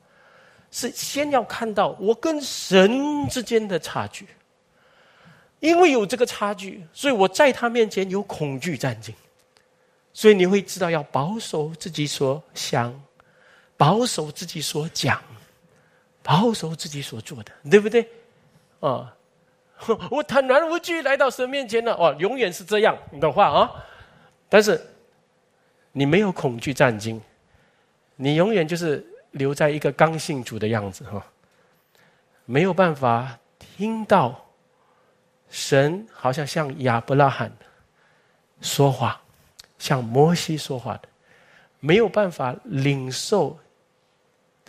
[0.70, 4.28] 是先要看到我跟神之间的差距，
[5.60, 9.14] 因为有这个差距，所以我在他面前有恐惧战兢，
[10.12, 12.94] 所以你会知道要保守自己所想，
[13.78, 15.18] 保守自己所讲，
[16.22, 18.06] 保守自己所做的，对不对？
[18.80, 19.16] 啊，
[20.10, 23.72] 我坦然无惧来到神面前了，哦，永远是这样的话啊，
[24.50, 24.78] 但是
[25.92, 27.18] 你没有恐惧战兢，
[28.18, 29.02] 你永远就是。
[29.32, 31.22] 留在一个刚性主的样子哈，
[32.46, 34.42] 没有办法听到
[35.50, 37.52] 神好像像亚伯拉罕
[38.62, 39.20] 说话，
[39.78, 41.08] 像摩西说话的，
[41.78, 43.56] 没有办法领受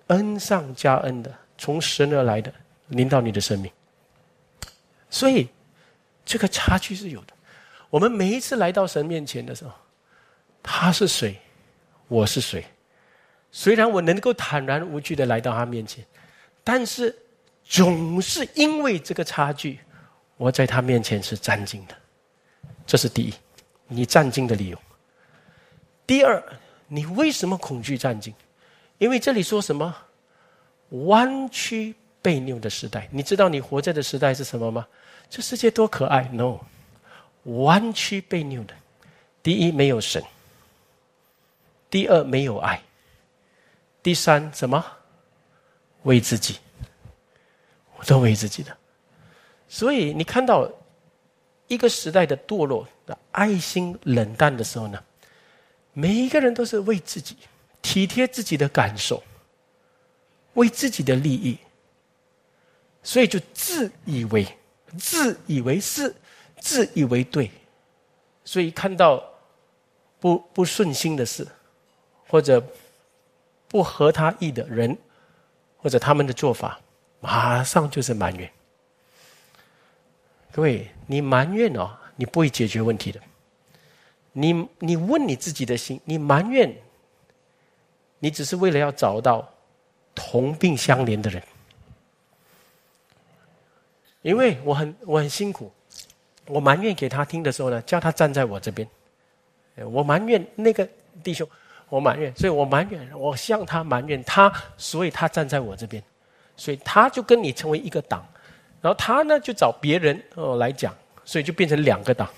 [0.08, 2.54] 恩上加恩的从神而来的
[2.90, 3.72] 领导你的生命，
[5.10, 5.48] 所以
[6.26, 7.34] 这个差距是有的。
[7.90, 9.72] 我们每一次来到神面前的时候，
[10.62, 11.40] 他是谁，
[12.10, 12.64] 我是谁。
[13.52, 16.06] 虽然我能够坦然无惧的来到他面前，
[16.64, 17.16] 但是
[17.64, 19.80] 总是因为这个差距，
[20.38, 21.96] 我在他面前是战兢的。
[22.86, 23.34] 这是第一，
[23.88, 24.78] 你战兢的理由。
[26.06, 26.44] 第二，
[26.88, 28.34] 你为什么恐惧战兢？
[28.98, 29.96] 因为这里说什么？
[30.90, 33.08] 弯曲背扭的时代。
[33.12, 34.88] 你知道你活在的时代是什么吗？
[35.30, 36.60] 这世界多可爱？No，
[37.44, 38.74] 弯曲背扭的。
[39.44, 40.22] 第一，没有神；
[41.92, 42.82] 第二，没有爱。
[44.02, 44.84] 第三，什么？
[46.04, 46.58] 为自己，
[47.98, 48.76] 我都为自己的。
[49.68, 50.72] 所以你看到
[51.68, 55.04] 一个时代的堕落的爱心冷淡的时候呢，
[55.92, 57.36] 每一个人都是为自己
[57.82, 59.22] 体贴自己的感受，
[60.54, 61.58] 为自己的利益，
[63.04, 64.48] 所以就自以为
[64.98, 66.16] 自以为是，
[66.62, 67.52] 自以为对，
[68.46, 69.22] 所以看到
[70.18, 71.46] 不不顺心的事，
[72.26, 72.64] 或者。
[73.70, 74.98] 不合他意的人，
[75.78, 76.82] 或者他们的做法，
[77.22, 78.52] 马上就是埋怨。
[80.52, 83.22] 各位，你埋怨哦，你不会解决问题的。
[84.34, 86.76] 你你问你自己的心，你埋怨，
[88.18, 89.48] 你只是为了要找到
[90.16, 91.42] 同病相怜的人。
[94.24, 95.72] 因为我很我很辛苦，
[96.48, 98.88] 我埋怨给他听的时候呢，叫他站在我这边。
[99.76, 100.88] 我埋怨那个
[101.24, 101.48] 弟兄。
[101.90, 106.02] 我埋怨，所以我埋怨，我向他埋怨他，所以他站在我这边，
[106.56, 108.24] 所以他就跟你成为一个党，
[108.80, 112.30] 然后他呢就找别人哦来讲，所以就变成两个党，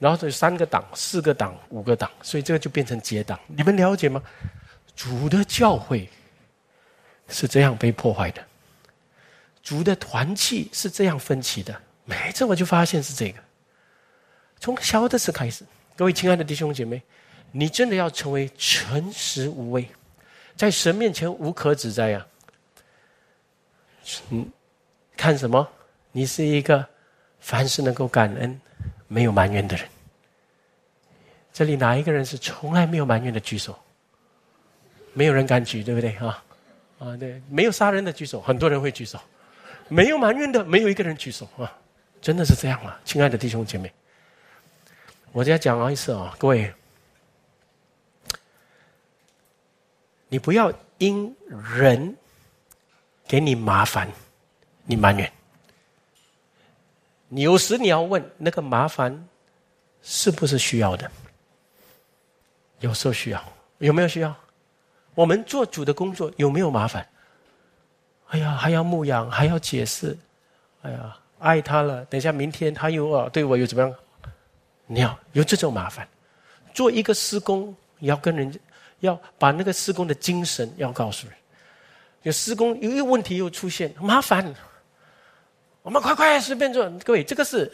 [0.00, 3.38] 然后就三个党、四个党、五个党，所以这个就变成结党。
[3.46, 4.20] 你们了解吗？
[4.96, 6.08] 主的教会
[7.28, 8.42] 是这样被破坏的，
[9.62, 11.80] 主的团契是这样分歧的。
[12.04, 13.38] 每次我就发现是这个，
[14.58, 17.00] 从小的时开始，各位亲爱的弟兄姐妹。
[17.50, 19.88] 你真的要成为诚实无畏，
[20.56, 22.26] 在神面前无可指摘呀！
[24.30, 24.50] 嗯，
[25.16, 25.66] 看什么？
[26.12, 26.86] 你是一个
[27.40, 28.60] 凡事能够感恩、
[29.06, 29.86] 没有埋怨的人。
[31.52, 33.40] 这里哪一个人是从来没有埋怨的？
[33.40, 33.78] 举手。
[35.14, 36.44] 没有人敢举，对不对啊？
[36.98, 39.18] 啊，对，没有杀人的举手，很多人会举手。
[39.88, 41.72] 没有埋怨的，没有一个人举手啊！
[42.20, 43.92] 真的是这样啊，亲爱的弟兄姐妹。
[45.32, 46.72] 我再讲一次啊，各位，
[50.28, 52.16] 你不要因人
[53.26, 54.08] 给你麻烦，
[54.84, 55.30] 你埋怨。
[57.28, 59.28] 你有时你要问那个麻烦
[60.02, 61.10] 是不是需要的？
[62.80, 63.44] 有时候需要，
[63.78, 64.34] 有没有需要？
[65.14, 67.06] 我们做主的工作有没有麻烦？
[68.28, 70.16] 哎呀，还要牧养，还要解释，
[70.82, 72.04] 哎呀，爱他了。
[72.04, 73.94] 等一下，明天他又啊对我又怎么样？
[74.86, 76.06] 你要有这种麻烦。
[76.72, 78.60] 做一个施工，要跟人家
[79.00, 81.36] 要把那个施工的精神要告诉人。
[82.22, 84.54] 有施工有一个问题又出现，麻烦。
[85.82, 87.72] 我们快快随便做，各位，这个是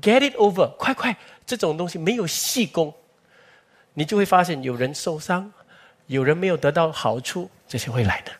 [0.00, 2.94] get it over，快快，这种东西没有细工，
[3.92, 5.52] 你就会发现有人受伤。
[6.06, 8.32] 有人没有得到好处，这些会来的。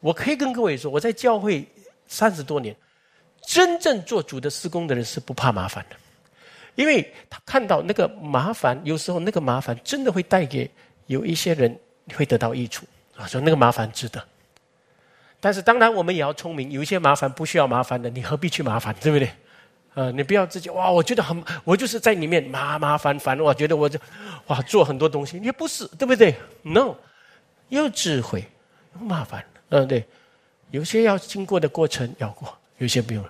[0.00, 1.66] 我可以跟各位说，我在教会
[2.06, 2.76] 三十多年，
[3.46, 5.96] 真正做主的施工的人是不怕麻烦的，
[6.74, 10.70] 因为他看到那个麻烦，有时候那个麻烦真的会带给
[11.12, 11.78] 有一些人
[12.14, 12.86] 会得到益处
[13.16, 14.22] 啊，说那个麻烦值得。
[15.38, 19.30] 但是当然我们也要聪明，有一些麻烦不需要麻烦的，你何必去麻烦，对不对？
[19.94, 20.90] 呃，你不要自己哇！
[20.90, 23.98] 我觉得很，我就是在里面麻麻烦烦，我觉得我就
[24.46, 26.96] 哇做很多东西，也不是对不对？No，
[27.68, 28.42] 又智慧
[28.94, 30.06] 又，麻烦，嗯，对，
[30.70, 33.22] 有些要经过的过程要过，有些不用。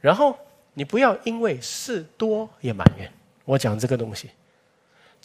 [0.00, 0.38] 然后
[0.72, 3.10] 你不要因为事多也埋怨。
[3.44, 4.30] 我讲这个东西，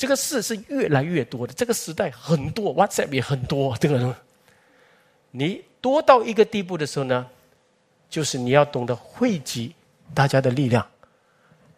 [0.02, 4.16] 这个事是越来越多的，这个时代很多，WhatsApp 也很多，这个
[5.30, 7.28] 你多到一个地步的时候呢，
[8.10, 9.76] 就是你要懂得汇集。
[10.16, 10.86] 大家的力量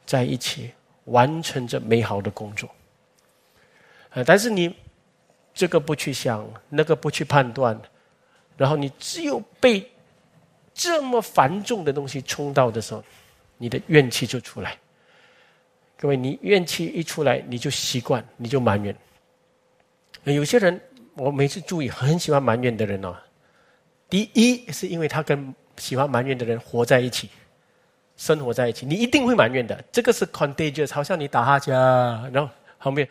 [0.06, 0.72] 在一起
[1.04, 2.70] 完成着美好的工作，
[4.12, 4.74] 呃，但是你
[5.54, 7.78] 这个不去想，那个不去判断，
[8.56, 9.92] 然后你只有被
[10.74, 13.04] 这么繁重的东西冲到的时候，
[13.58, 14.78] 你的怨气就出来。
[15.98, 18.96] 各位，你怨气一出来，你就习惯，你就埋怨。
[20.24, 20.80] 有些人，
[21.16, 23.16] 我每次注意，很喜欢埋怨的人哦。
[24.10, 27.30] 第一，是因为他跟喜欢埋怨的人活在一起。
[28.16, 29.84] 生活在一起，你一定会埋怨的。
[29.92, 33.08] 这个是 contagious，好像你打哈欠，然后旁边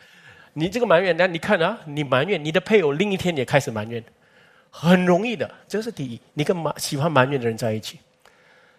[0.53, 4.01] 你这个埋怨，那你看啊，你埋怨你的配偶，另一天也开始埋怨，
[4.69, 5.49] 很容易的。
[5.67, 7.99] 这是第一，你跟埋喜欢埋怨的人在一起，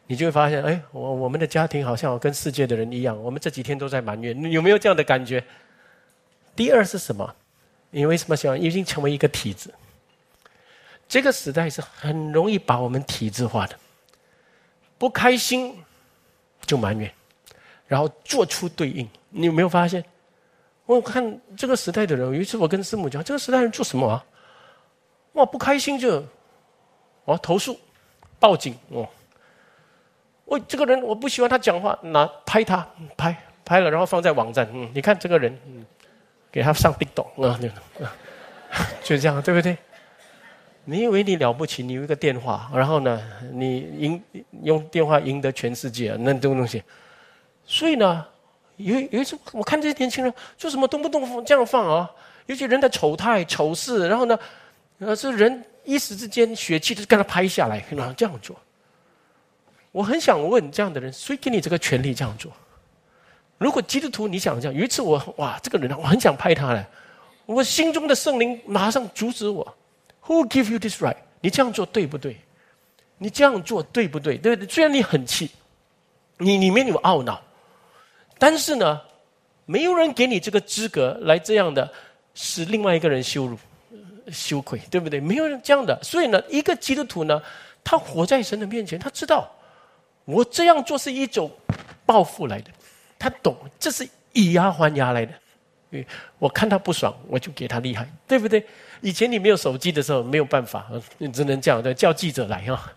[0.07, 5.43] 你就会发现，哎，我我们的家庭好像跟世界的人一样，我们这几天都在埋怨，你有没有这样的感觉？
[6.55, 7.35] 第二是什么？
[7.91, 9.73] 你为什么想已经成为一个体制？
[11.09, 13.77] 这个时代是很容易把我们体制化的，
[14.99, 15.77] 不开心。
[16.67, 17.13] 就埋怨，
[17.87, 19.07] 然后做出对应。
[19.29, 20.03] 你有没有发现？
[20.87, 24.25] 我看这个时代的人，有一次我跟师母讲，这个时代人做什么啊？
[25.35, 26.25] 哇，不开心就
[27.27, 27.79] 哦投诉、
[28.41, 29.07] 报警哦。
[30.45, 32.87] 我这个人我不喜欢他讲话，拿拍他
[33.17, 34.69] 拍拍了，然后放在网站。
[34.73, 35.85] 嗯，你看这个人，嗯，
[36.53, 37.59] 给他上壁咚啊，
[39.03, 39.77] 就这样，对不对？
[40.85, 41.83] 你以为你了不起？
[41.83, 43.19] 你有一个电话，然后呢，
[43.53, 44.23] 你赢
[44.63, 46.83] 用电话赢得全世界，那这种东西。
[47.65, 48.27] 所以呢，
[48.77, 52.11] 有有一次我看这些年轻人做什么动不动这样放啊，
[52.45, 54.39] 尤其人的丑态、丑事，然后呢，
[54.99, 58.55] 呃，这人一时之间血气就跟他拍下来，然后这样做。
[59.95, 62.51] 我很想问这样的人，谁给你这个权利这样做？
[63.59, 66.85] 如果基督徒你想这样，有一次我哇，这个人我很想拍他嘞，
[67.47, 69.65] 我心中的圣灵马上阻止我。
[70.27, 71.15] Who give you this right？
[71.41, 72.37] 你这样做对不对？
[73.19, 74.37] 你这样做对不对？
[74.37, 74.69] 对不对？
[74.69, 75.49] 虽然你很气，
[76.39, 77.41] 你里面有懊恼，
[78.37, 79.01] 但是呢，
[79.65, 81.89] 没有人给你这个资格来这样的
[82.35, 83.57] 使另外一个人羞辱、
[84.33, 85.21] 羞愧，对不对？
[85.21, 85.97] 没有人这样的。
[86.03, 87.41] 所以呢，一个基督徒呢，
[87.85, 89.49] 他活在神的面前，他知道
[90.25, 91.51] 我这样做是一种
[92.07, 92.71] 报复来的，
[93.19, 95.33] 他懂这是以牙还牙来的。
[96.39, 98.65] 我看他不爽，我就给他厉害，对不对？
[99.01, 102.93] 以前你没有手机的时候，没有办法，你只能叫叫记者来啊。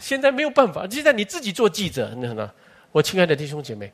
[0.00, 2.50] 现在没有办法，现在你自己做记者，那呢？
[2.90, 3.92] 我亲爱的弟兄姐妹，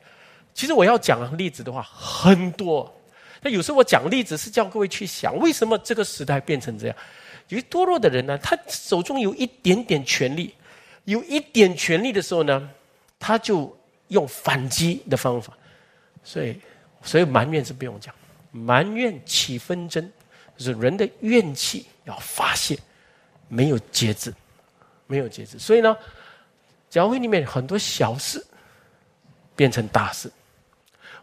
[0.55, 2.91] 其实我要讲例子的话很多。
[3.43, 6.95] 那有时候我讲例子是叫各位去想，为什么这个时代变成这样？
[7.49, 10.55] 有堕落的人呢，他手中有一点点权力，
[11.05, 12.67] 有一点权力的时候呢，
[13.19, 13.75] 他就
[14.09, 15.53] 用反击的方法。
[16.23, 16.59] 所以，
[17.01, 18.13] 所以埋怨是不用讲。
[18.51, 20.09] 埋怨起纷争，
[20.57, 22.77] 就是人的怨气要发泄，
[23.47, 24.33] 没有节制，
[25.05, 25.59] 没有节制。
[25.59, 25.95] 所以呢，
[26.89, 28.45] 教会里面很多小事
[29.55, 30.31] 变成大事。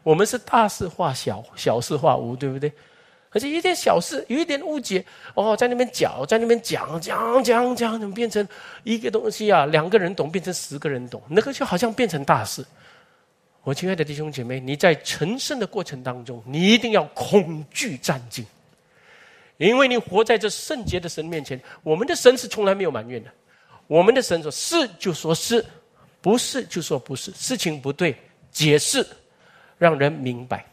[0.02, 2.72] 我们是大事化小，小事化无，对不对？
[3.34, 5.04] 而且一点小事，有一点误解，
[5.34, 8.46] 哦，在那边讲，在那边讲讲讲讲，怎么变成
[8.84, 9.66] 一个东西啊？
[9.66, 12.64] 两个人懂，变成十个人懂，那个就好像变成大事。
[13.64, 18.44] 我亲爱的弟兄姐妹，你在成圣的过程当中，你一定要恐惧战兢，
[19.56, 21.60] 因为你活在这圣洁的神面前。
[21.82, 23.30] 我们的神是从来没有埋怨的，
[23.86, 25.64] 我们的神说是就说是，
[26.20, 28.14] 不是就说不是，事情不对
[28.52, 29.04] 解释，
[29.76, 30.64] 让人明白。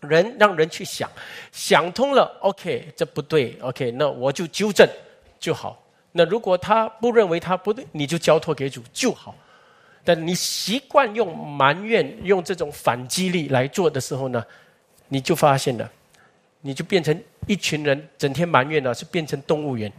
[0.00, 1.10] 人让人去想，
[1.52, 4.88] 想通了，OK，这不对，OK，那我就纠正
[5.38, 5.82] 就好。
[6.12, 9.34] 那如果他不认为他不对，你就交托给主就好。
[10.02, 14.44] 但你习惯用埋怨、用这种反击力来做的时候呢，
[15.08, 15.90] 你就发现了，
[16.60, 19.92] 你就变成一群人整天埋怨了，是变成动物园，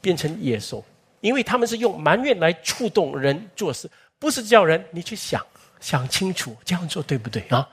[0.00, 0.84] 变成野兽，
[1.20, 5.44] 因为他们是用埋怨来触动人做事，不是叫人你去想
[5.80, 7.68] 想清楚这样做对不对啊？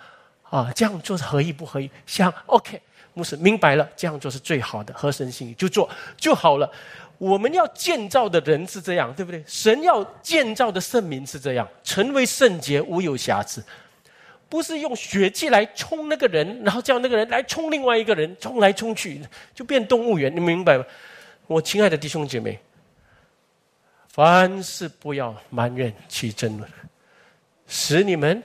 [0.51, 1.89] 啊，这样做是合意不合意？
[2.05, 2.79] 想 OK，
[3.13, 6.71] 牧师明白了，这样做是最好的，合神心意就做就好了。
[7.17, 9.43] 我们要建造的人是这样，对不对？
[9.47, 13.63] 神要建造的圣民是这样，成为圣洁，无有瑕疵。
[14.49, 19.21] 不是用血气来冲那个人，然后叫那个人来冲另外一个人，冲来冲去，
[19.55, 20.35] 就变动物园。
[20.35, 20.83] 你明白吗？
[21.47, 22.59] 我亲爱的弟兄姐妹，
[24.09, 26.69] 凡事不要埋怨去争论，
[27.67, 28.43] 使你们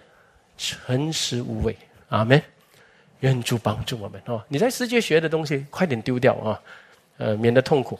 [0.57, 1.77] 诚实无畏。
[2.09, 2.41] 阿门，
[3.21, 4.43] 愿主帮助我们哦！
[4.49, 6.61] 你在世界学的东西，快点丢掉啊，
[7.19, 7.99] 呃，免得痛苦。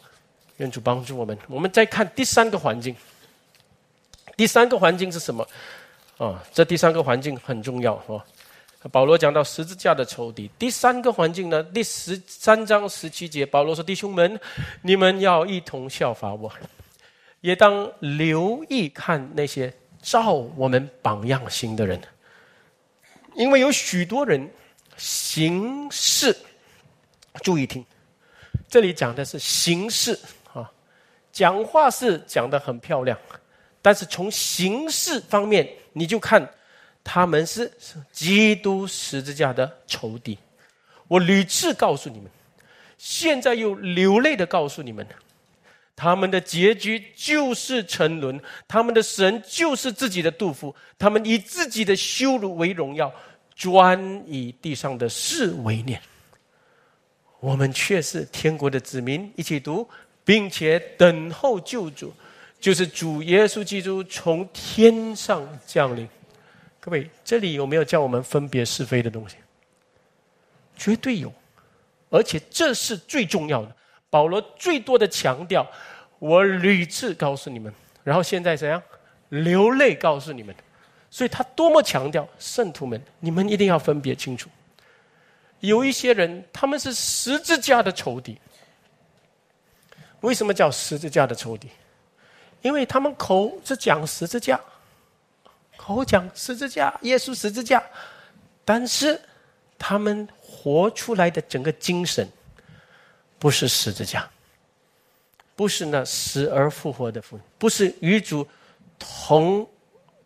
[0.59, 1.37] 愿主帮助我们。
[1.49, 2.95] 我们再看第三个环境，
[4.37, 5.47] 第三个环境是什么？
[6.19, 8.23] 啊，这第三个环境很重要哦。
[8.93, 10.49] 保罗讲到十字架的仇敌。
[10.59, 11.63] 第三个环境呢？
[11.63, 14.39] 第十三章十七节，保罗说：“弟兄们，
[14.83, 16.51] 你们要一同效法我，
[17.41, 22.01] 也当留意看那些照我们榜样行的人。”
[23.37, 24.51] 因为有许多人
[24.97, 26.35] 行事，
[27.43, 27.85] 注意听，
[28.67, 30.19] 这里讲的是形式
[30.53, 30.73] 啊，
[31.31, 33.17] 讲话是讲的很漂亮，
[33.83, 36.51] 但是从形式方面，你就看
[37.05, 37.71] 他们是
[38.11, 40.39] 基督十字架的仇敌。
[41.07, 42.31] 我屡次告诉你们，
[42.97, 45.07] 现在又流泪的告诉你们，
[45.97, 48.39] 他们的结局就是沉沦，
[48.69, 53.13] 他们的神就是自己的杜甫，他们以自己的羞辱为荣耀。
[53.59, 55.99] 专以地上的事为念，
[57.41, 59.33] 我们却是天国的子民。
[59.35, 59.89] 一起读，
[60.27, 62.13] 并且等候救主，
[62.61, 66.07] 就是主耶稣基督从天上降临。
[66.79, 69.37] 各位，这里有没有叫我们分别是非的东西？
[70.77, 71.33] 绝对有，
[72.11, 73.75] 而且这是最重要的。
[74.11, 75.67] 保罗最多的强调，
[76.19, 77.73] 我屡次告诉你们，
[78.05, 78.83] 然后现在怎样
[79.29, 80.55] 流泪告诉你们。
[81.11, 84.51] 所以他多么强调圣徒们，你们一定要分别清楚。
[85.61, 88.39] 有一些人他们是十字架的仇敌。
[90.21, 91.69] 为什么叫十字架的仇敌？
[92.63, 94.61] 因为他们口是讲十字架，
[95.77, 97.83] 口讲十字架，耶稣十字架，
[98.65, 99.21] 但是
[99.79, 102.29] 他们活出来的整个精神
[103.39, 104.29] 不是十字架，
[105.55, 108.47] 不是那死而复活的福音，不是与主
[108.99, 109.69] 同。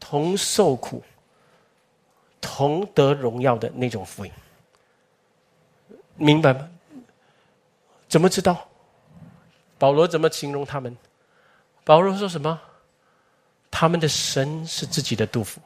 [0.02, 1.04] 同受苦、
[2.40, 4.32] 同得荣耀的那种福音，
[6.16, 6.68] 明白吗？
[8.08, 8.66] 怎么知道？
[9.78, 10.96] 保罗怎么形容他们？
[11.84, 12.58] 保罗说什么？
[13.70, 15.60] 他们的神是自己的杜甫。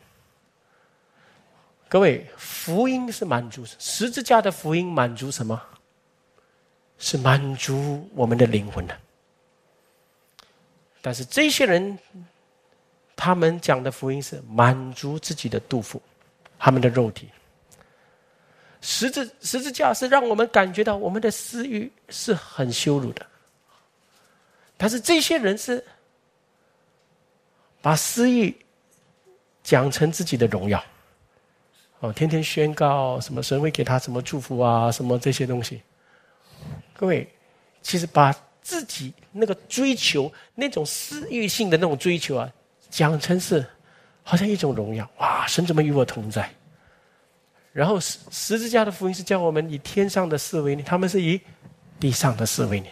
[1.89, 5.63] 各位，福音是满足十字架的福音，满足什么？
[6.99, 8.97] 是满足我们的灵魂的。
[11.01, 11.99] 但是这些人。
[13.17, 16.03] 他们讲的福音是满足自己的肚腹，
[16.59, 17.29] 他们的肉体。
[18.81, 23.25] 十字十字架是让我们感觉到我们的私欲是很羞辱的，
[24.77, 25.83] 但是这些人是
[27.81, 28.55] 把私欲
[29.63, 30.85] 讲成自己的荣耀，
[32.01, 35.81] 哦，天天宣告什么神会给他什么祝福啊，什么这些东西。
[37.05, 37.29] 各位，
[37.83, 42.51] 其实把自己那个追求那种私欲性的那种追求啊。
[42.89, 43.63] 讲成是，
[44.23, 45.47] 好像一种荣耀哇！
[45.47, 46.51] 神怎么与我同在？
[47.75, 51.39] 然后十十字架的福音是叫我们以天上的事为念，他们是以
[52.01, 52.91] 地上的事为念。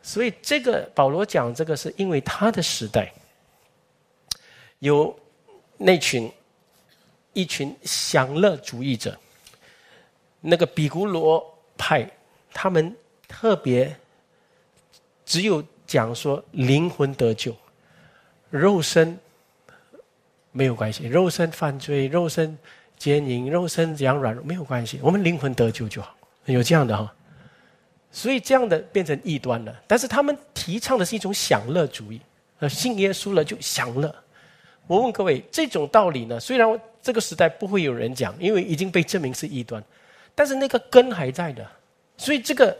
[0.00, 3.12] 所以这个保罗讲这个，是因为他的时代
[4.78, 5.14] 有
[5.76, 6.32] 那群
[7.34, 9.14] 一群享乐主义者，
[10.40, 11.44] 那个比古罗
[11.76, 12.10] 派，
[12.58, 12.96] 他们
[13.28, 13.94] 特别
[15.26, 17.54] 只有讲说灵魂得救。
[18.48, 19.18] 肉身
[20.52, 22.56] 没有关系，肉身犯罪，肉身
[22.96, 26.16] 奸淫、肉身养软弱没有关系，我们灵魂得救就好。
[26.46, 27.12] 有这样的哈，
[28.10, 29.82] 所以这样的变成异端了。
[29.86, 32.18] 但是他们提倡的是一种享乐主义，
[32.60, 34.14] 呃，信耶稣了就享乐。
[34.86, 36.40] 我问各位，这种道理呢？
[36.40, 39.84] 虽然这个时代不会有人讲，因为已经被证明是异端，
[40.34, 41.68] 但是那个根还在的。
[42.16, 42.76] 所以这个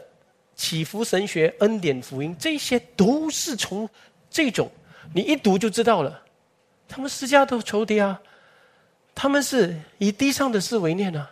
[0.55, 3.87] 祈福神学、恩典福音，这些都是从
[4.29, 4.69] 这种
[5.13, 6.23] 你一读就知道了。
[6.87, 8.19] 他们私家都仇敌啊，
[9.13, 11.29] 他们是以地上的事为念啊，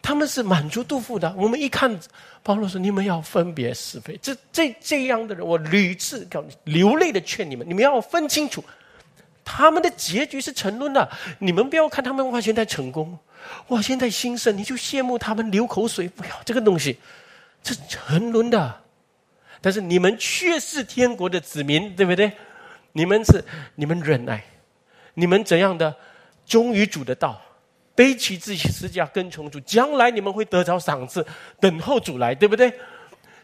[0.00, 1.32] 他们是满足杜甫的。
[1.36, 1.98] 我们一看
[2.42, 8.64] 保罗说：“你们要分别是非。”这这这样的人，我屡次告流泪的劝你们，你们要分清楚。
[9.44, 13.18] 他们的结局是沉沦的，你们不要看他们完全在成功，
[13.68, 13.80] 哇！
[13.80, 16.98] 现在兴盛，你就羡慕他们流口水，不要这个东西，
[17.62, 18.80] 这沉沦的。
[19.60, 22.32] 但是你们却是天国的子民，对不对？
[22.92, 24.42] 你们是你们忍耐，
[25.14, 25.94] 你们怎样的
[26.46, 27.40] 忠于主的道，
[27.94, 31.24] 背起自己十架跟从主，将来你们会得着赏赐，
[31.60, 32.72] 等候主来，对不对？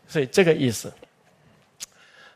[0.08, 0.92] 所以这个意思。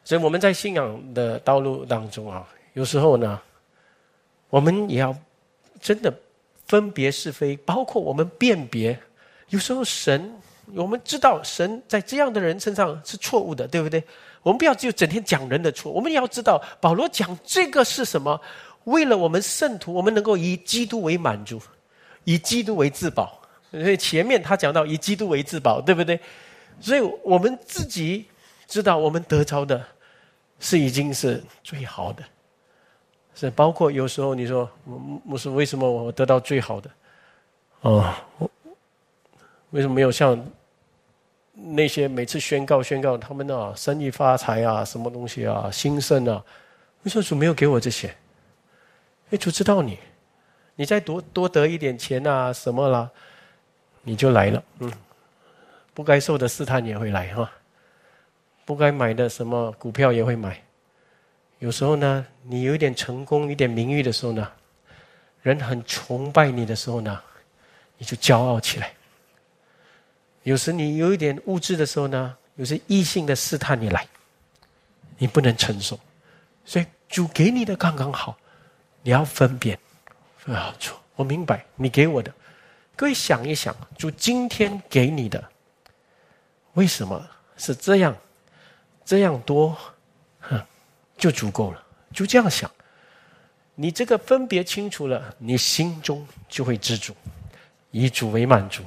[0.05, 3.41] 所以我们在信仰的道路当中啊，有时候呢。
[4.49, 5.17] 我们也要
[5.81, 6.13] 真的
[6.71, 8.97] 分别是非，包括我们辨别。
[9.49, 10.33] 有时候神，
[10.77, 14.01] 我们知道神在这样的人身上是错误的，对不对？
[14.45, 18.41] 我们不要就整天讲人的错，我们也要知道保罗讲这个是什么？
[18.85, 21.61] 为了我们圣徒，我们能够以基督为满足，
[22.23, 23.43] 以基督为自保。
[23.73, 26.21] 所以前面他讲到以基督为自保，对不对？
[26.81, 28.27] 所以我们自己
[28.69, 29.85] 知道，我们得着的
[30.61, 32.23] 是已经是最好的。
[33.41, 34.69] 是包括有时候你说，
[35.27, 36.91] 我是为什么我得到最好的？
[37.81, 38.15] 哦，
[39.71, 40.39] 为什么没有像
[41.55, 46.45] 那些每次宣告宣告他们啊生意发财啊什么东西啊兴盛啊？
[47.05, 48.15] 为什么主没有给我这些？
[49.31, 49.99] 哎，主知道你，
[50.77, 53.11] 你再多多得一点钱啊什么啦，
[54.03, 54.63] 你就来了。
[54.81, 54.93] 嗯，
[55.95, 57.51] 不该受的试探也会来哈，
[58.67, 60.63] 不该买的什么股票也会买。
[61.61, 64.51] 有时候呢，你有一点成功、一点名誉的时候呢，
[65.43, 67.21] 人很崇拜你的时候呢，
[67.99, 68.93] 你就骄傲起来。
[70.43, 74.09] 有时你有一点物质的时候呢，有些异性的试探你来，
[75.19, 76.01] 你不能承受。
[76.65, 78.39] 所以主给你的刚刚好，
[79.03, 79.79] 你要分辨，
[80.39, 80.97] 分好处。
[81.15, 82.33] 我明白你给我的，
[82.97, 85.45] 各位想一想，主今天给你的，
[86.73, 87.23] 为什么
[87.59, 88.17] 是这样，
[89.05, 89.77] 这样多？
[91.21, 91.81] 就足够了，
[92.13, 92.69] 就这样想。
[93.77, 97.15] 你这个分别清楚了，你心中就会知足，
[97.93, 98.83] 以主为满足。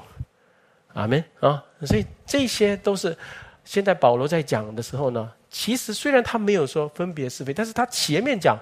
[0.94, 1.64] 阿门啊！
[1.86, 3.18] 所以这些都是
[3.64, 5.32] 现在保罗在讲的时候呢。
[5.50, 8.58] 其实虽然他没有说分别是非，但是他前面讲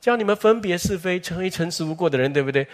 [0.00, 2.66] 教你们分别是非，成为诚实无过的人，对不对？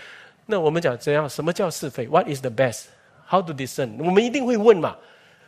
[0.47, 1.29] 那我们讲怎样？
[1.29, 2.85] 什么叫是非？What is the best?
[3.27, 3.97] How to discern？
[3.99, 4.97] 我们一定会问嘛。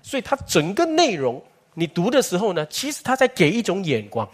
[0.03, 1.43] 所以他整个内容
[1.75, 4.29] 你读的时候呢，其实他在给一种眼光。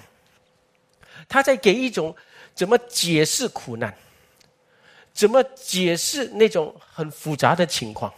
[1.29, 2.15] 他在给一种
[2.55, 3.95] 怎么解释苦难，
[5.13, 8.13] 怎么解释那种很复杂的情况，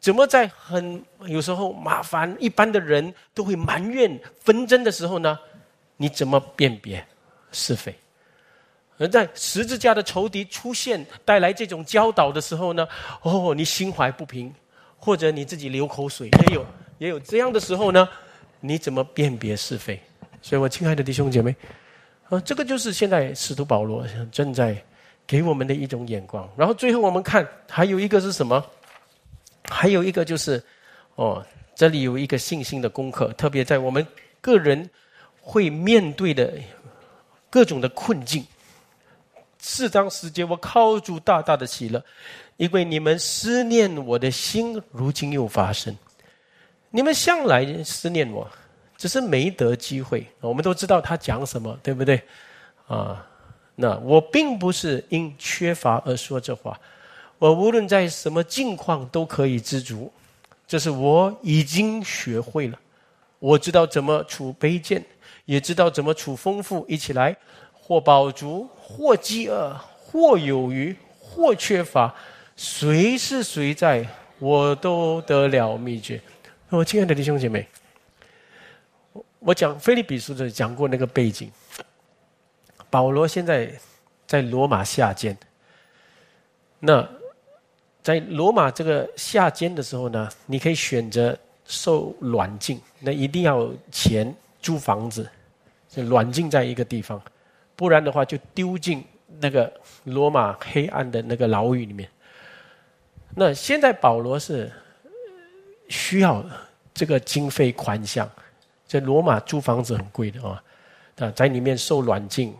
[0.00, 5.38] 怎么在很有时候麻烦一般的人都会埋怨纷争的时候呢？
[5.96, 7.06] 你怎么辨别
[7.52, 7.94] 是非？
[8.96, 12.88] 而在十字架的仇敌出现带来这种教导的时候呢？
[13.22, 14.54] 哦，你心怀不平，
[14.98, 16.66] 或者你自己流口水，也有
[16.98, 18.08] 也有这样的时候呢？
[18.60, 20.00] 你怎么辨别是非？
[20.42, 21.54] 所以我亲爱的弟兄姐妹。
[22.30, 24.80] 啊，这个就是现在使徒保罗正在
[25.26, 26.48] 给我们的一种眼光。
[26.56, 28.64] 然后最后我们看，还有一个是什么？
[29.68, 30.62] 还有一个就是，
[31.16, 34.06] 哦，这里有一个信心的功课，特别在我们
[34.40, 34.88] 个人
[35.40, 36.54] 会面对的
[37.50, 38.46] 各种的困境。
[39.58, 42.02] 四章时间，我靠主大大的喜乐，
[42.56, 45.94] 因为你们思念我的心，如今又发生。
[46.90, 48.48] 你们向来思念我。
[49.00, 52.22] 只是没得机会，我们都知道他讲什么，对不对？
[52.86, 53.26] 啊，
[53.76, 56.78] 那我并不是因缺乏而说这话，
[57.38, 60.12] 我无论在什么境况都可以知足，
[60.66, 62.78] 这是我已经学会了。
[63.38, 65.02] 我知道怎么处卑贱，
[65.46, 67.34] 也知道怎么处丰富，一起来，
[67.72, 72.14] 或饱足，或饥饿，或有余，或缺乏，
[72.54, 74.06] 谁是谁在，
[74.38, 76.20] 我都得了秘诀。
[76.68, 77.66] 我亲爱的弟兄姐妹。
[79.40, 81.50] 我讲菲利比书的讲过那个背景。
[82.88, 83.72] 保罗现在
[84.26, 85.36] 在罗马下监，
[86.78, 87.08] 那
[88.02, 95.28] 在罗马这个下监的时候呢，你可以选择受软禁，那一定要钱租房子，
[95.88, 97.20] 就软禁在一个地方，
[97.76, 99.04] 不然的话就丢进
[99.38, 99.72] 那个
[100.04, 102.08] 罗马黑暗的那个牢狱里面。
[103.36, 104.70] 那现在保罗是
[105.88, 106.44] 需要
[106.92, 108.28] 这个经费款项，
[108.90, 110.60] 在罗马租房子很贵的啊，
[111.20, 112.52] 啊，在里面受软禁，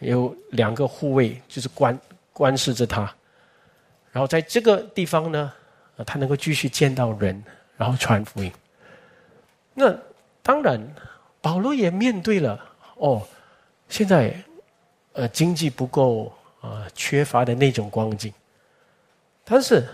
[0.00, 1.98] 有两个护卫就是关
[2.34, 3.10] 关视着他，
[4.12, 5.50] 然后在这个地方呢，
[6.04, 7.42] 他能够继续见到人，
[7.78, 8.52] 然后传福音。
[9.72, 9.96] 那
[10.42, 10.78] 当然，
[11.40, 12.62] 保罗也面对了
[12.96, 13.26] 哦，
[13.88, 14.36] 现在
[15.14, 18.30] 呃经济不够啊，缺乏的那种光景，
[19.46, 19.88] 但是。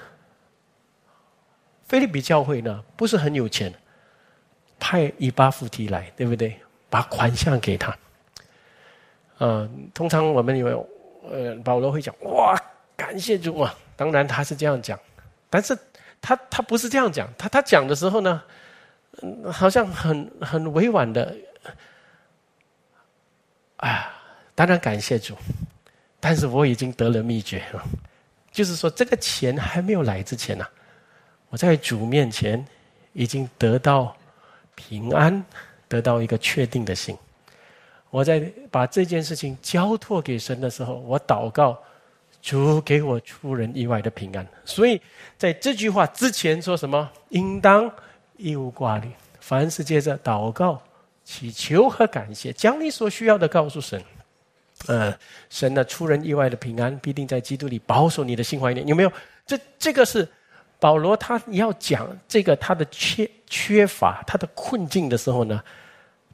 [1.89, 3.73] 菲利比教会呢，不是很有钱，
[4.79, 6.57] 派以巴弗提来，对不对？
[6.89, 7.97] 把款项给他。
[9.39, 10.89] 嗯，通常我们有，
[11.31, 12.57] 呃，保罗会讲哇，
[12.97, 13.75] 感谢主啊！
[13.97, 14.99] 当然他是这样讲，
[15.51, 15.77] 但是
[16.21, 18.43] 他他不是这样讲，他他讲的时候呢，
[19.53, 21.37] 好像很很委婉的，
[23.77, 24.11] 啊，
[24.55, 25.37] 当然感谢主，
[26.21, 27.83] 但是我已经得了秘诀了，
[28.51, 30.67] 就是说这个钱还没有来之前呢。
[31.49, 32.63] 我在主面前
[33.13, 34.17] 已经得到
[34.77, 35.45] 平安，
[35.89, 37.17] 得到一个确定的心。
[38.11, 41.77] 我在把这件事情交托给神的时候，我祷告
[42.41, 44.47] 主给我出人意外的平安。
[44.65, 45.01] 所以
[45.37, 47.11] 在这句话之前说什么？
[47.31, 47.91] 应当
[48.37, 49.11] 一无挂虑，
[49.41, 50.81] 凡事接着祷告、
[51.25, 54.01] 祈求和感谢，将你所需要的告诉神。
[54.87, 55.13] 嗯，
[55.51, 58.87] 神的出人意外的平安必定在基督里保守你的心怀念。
[58.87, 59.13] 有没有？
[59.47, 60.29] 这这个是。
[60.79, 65.63] 保罗他要讲这个他的缺缺乏他的困境的时候呢，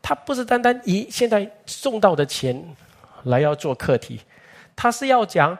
[0.01, 2.63] 他不是单单以现在送到的钱
[3.25, 4.21] 来要做课题，
[4.75, 5.57] 他是要讲，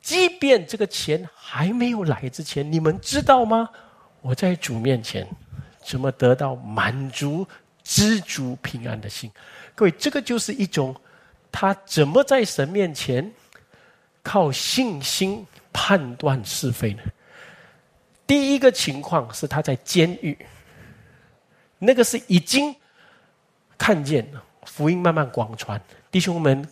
[0.00, 3.68] 即便这个钱还没有来之前，你们知道吗？
[4.20, 5.26] 我在主面前
[5.82, 7.46] 怎么得到满足、
[7.82, 9.30] 知足、平安的心？
[9.74, 10.94] 各位，这个就是一种
[11.50, 13.32] 他怎么在神面前
[14.22, 17.02] 靠信心判断是非呢？
[18.32, 20.34] 第一个情况是他在监狱，
[21.78, 22.74] 那个是已经
[23.76, 24.26] 看见
[24.64, 25.78] 福音慢慢广传，
[26.10, 26.66] 弟兄们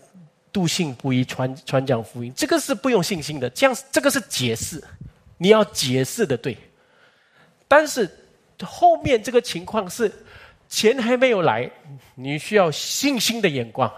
[0.50, 4.82] 笃信不疑传传讲福音，这个是不用信心的，这样这个是解释，
[5.36, 6.56] 你要解释的对。
[7.68, 8.08] 但是
[8.62, 10.10] 后面这个情况是
[10.66, 11.70] 钱还没有来，
[12.14, 13.92] 你需要信心的眼光，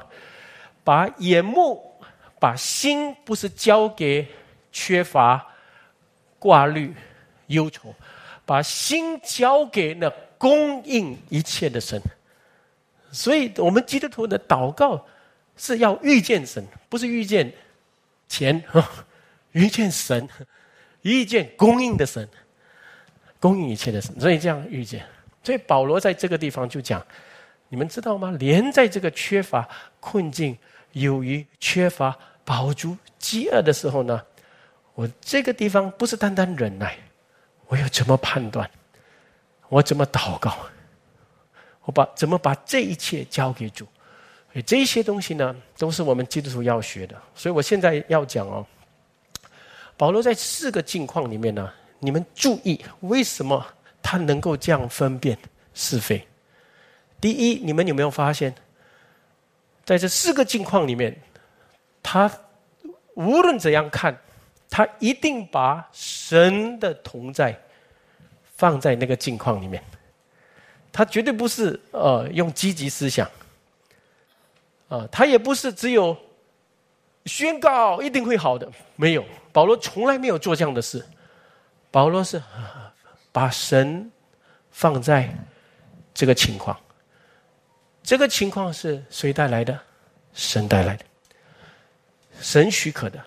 [0.82, 1.94] 把眼目
[2.40, 4.26] 把心不是交给
[4.72, 5.46] 缺乏
[6.40, 6.92] 挂虑。
[7.48, 7.94] 忧愁，
[8.44, 12.00] 把心交给那供应一切的神。
[13.10, 15.06] 所以，我们基督徒的祷告
[15.56, 17.52] 是要遇见神，不是遇见
[18.26, 18.62] 钱，
[19.52, 20.26] 遇见神，
[21.02, 22.26] 遇见供应的神，
[23.38, 24.18] 供应一切的神。
[24.18, 25.04] 所以这样遇见。
[25.44, 27.04] 所以保罗在这个地方就讲：
[27.68, 28.34] 你们知道吗？
[28.38, 29.68] 连在这个缺乏
[30.00, 30.56] 困境、
[30.92, 34.22] 由于缺乏饱足、饥饿的时候呢，
[34.94, 36.96] 我这个地方不是单单忍耐。
[37.72, 38.70] 我要怎么判断？
[39.70, 40.54] 我怎么祷告？
[41.84, 43.86] 我把怎么把这一切交给主？
[44.66, 47.16] 这些东西呢，都是我们基督徒要学的。
[47.34, 48.66] 所以我现在要讲哦，
[49.96, 53.66] 保罗在四个境况里面呢，你们注意为什么
[54.02, 55.38] 他能够这样分辨
[55.72, 56.28] 是非？
[57.22, 58.54] 第一，你们有没有发现，
[59.82, 61.18] 在这四个境况里面，
[62.02, 62.30] 他
[63.14, 64.14] 无论怎样看。
[64.74, 67.54] 他一定把神的同在
[68.56, 69.84] 放在那个境况里面，
[70.90, 73.30] 他绝对不是呃用积极思想，
[74.88, 76.16] 啊，他也不是只有
[77.26, 78.66] 宣告一定会好的，
[78.96, 81.04] 没有，保罗从来没有做这样的事，
[81.90, 82.42] 保罗是
[83.30, 84.10] 把神
[84.70, 85.28] 放在
[86.14, 86.80] 这个情况，
[88.02, 89.78] 这个情况是谁带来的？
[90.32, 91.04] 神带来的，
[92.40, 93.22] 神许可的。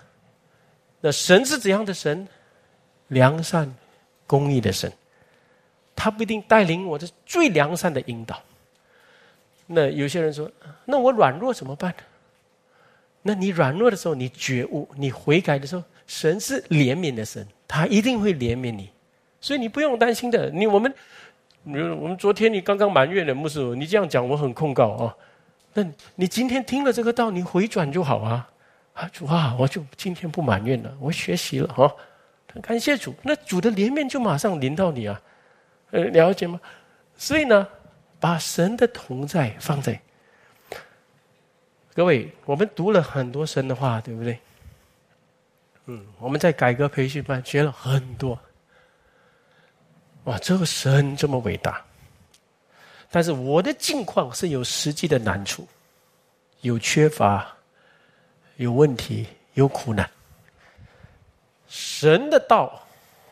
[1.06, 2.28] 那神是怎样的神？
[3.10, 3.72] 良善、
[4.26, 4.92] 公义的神，
[5.96, 8.42] 他不一定带领我的最良善的引导。
[9.68, 10.52] 那有些人说
[10.86, 11.94] ：“那我软弱怎么办？”
[13.22, 18.90] 那你软弱的时候，你觉悟、你悔改的时候，神是怜悯的神，他一定会怜悯你，
[19.40, 20.50] 所以你不用担心的。
[20.50, 20.92] 你我们，
[21.66, 25.16] 我们昨天你刚刚埋怨的牧师，你这样讲我很控告啊。
[25.76, 25.86] 那
[26.16, 28.50] 你今天听了这个道，你回转就好啊。
[28.96, 31.94] 啊主啊，我就今天不埋怨了，我学习了哈，
[32.62, 33.14] 感谢主。
[33.22, 35.22] 那主的怜悯就马上临到你啊，
[35.92, 36.60] 呃，了解吗？
[37.18, 37.68] 所以呢，
[38.22, 40.02] 把神的同在放在
[41.94, 44.40] 各位，我们读了很多神的话，对不对？
[45.88, 48.40] 嗯，我们在改革培训班学了很多。
[50.24, 51.84] 哇，这个神这么伟大，
[53.12, 55.68] 但是我的境况是有实际的难处，
[56.62, 57.55] 有缺乏。
[58.58, 60.10] 有问题，有苦难。
[61.68, 62.82] 神的道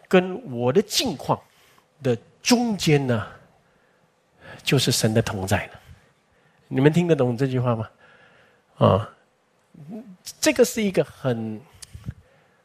[0.07, 1.39] 跟我的境况
[2.01, 3.25] 的中间呢，
[4.63, 5.79] 就是神的同在了。
[6.67, 7.89] 你们听得懂这句话吗？
[8.77, 9.09] 啊，
[10.41, 11.61] 这个是一个很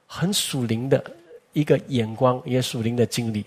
[0.07, 1.05] 很属灵的
[1.53, 3.47] 一个眼光，也属灵的经历。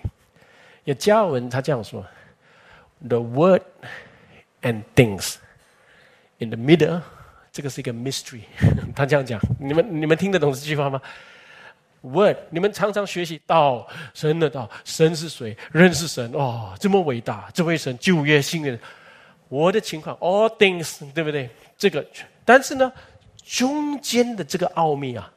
[0.85, 2.05] 有加尔文他这样说
[3.07, 3.63] ：“The word
[4.61, 5.35] and things
[6.37, 7.01] in the middle。”
[7.51, 8.41] 这个是一个 mystery。
[8.95, 11.01] 他这样讲，你们你们听得懂这句话吗
[12.01, 15.55] ？Word，你们常常学习道，神的道，神是谁？
[15.71, 18.79] 人是神，哦，这么伟大，这位神旧约新约。
[19.49, 21.49] 我的情况，all things，对不对？
[21.77, 22.05] 这个，
[22.45, 22.91] 但是呢，
[23.43, 25.31] 中间的这个奥秘啊，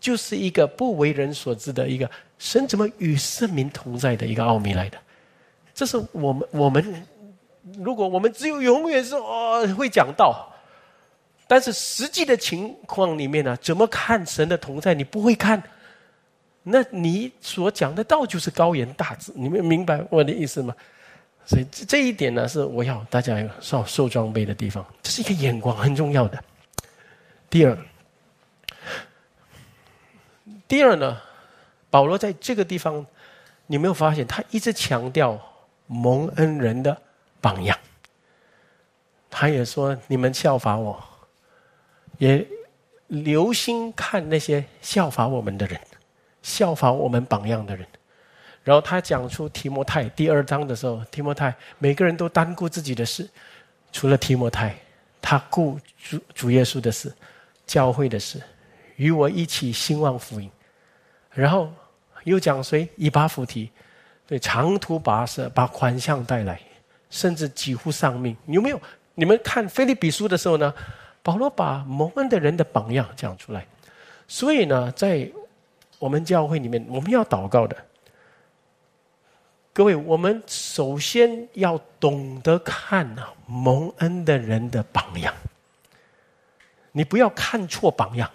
[0.00, 4.98] 就是一个不为人所知的一个神怎么与圣民同在的一个奥秘来的。
[5.74, 7.06] 这是我们我们，
[7.76, 10.50] 如果我们只有永远是哦会讲道，
[11.48, 14.94] 但是实际的情况里面呢，怎么看神的同在？
[14.94, 15.60] 你不会看。
[16.62, 20.76] 那你所讲的道就是高言大志，你们明白我的意思吗？
[21.46, 26.44] 所以这一点呢，是我要大家要受受装备的地方，这是一个眼光很重要的。
[27.48, 27.78] 第二，
[30.68, 31.18] 第二呢，
[31.88, 33.06] 保罗在这个地方，
[33.66, 35.40] 你没有发现他一直强调
[35.86, 37.00] 蒙恩人的
[37.40, 37.78] 榜样，
[39.30, 41.02] 他也说你们效法我，
[42.18, 42.46] 也
[43.06, 45.80] 留心看那些效法我们的人。
[46.40, 47.84] 效法我们榜样的人，
[48.62, 53.28] 然后他讲出提摩太第二章的时候，提摩太每个人都单顾自己的事，
[53.92, 54.74] 除了提摩太，
[55.20, 57.12] 他顾主主耶稣的事、
[57.66, 58.40] 教会的事，
[58.96, 60.50] 与我一起兴旺福音。
[61.32, 61.70] 然后
[62.24, 62.88] 又讲谁？
[62.96, 63.70] 以巴弗提，
[64.26, 66.58] 对长途跋涉把款项带来，
[67.10, 68.34] 甚至几乎丧命。
[68.46, 68.80] 有没有？
[69.14, 70.72] 你们看菲利比书的时候呢？
[71.28, 73.66] 保罗把蒙恩的人的榜样讲出来，
[74.26, 75.30] 所以呢，在。
[75.98, 77.76] 我们教会里面，我们要祷告的，
[79.72, 85.34] 各位，我们首先要懂得看啊蒙恩的人的榜样。
[86.92, 88.30] 你不要看错榜样，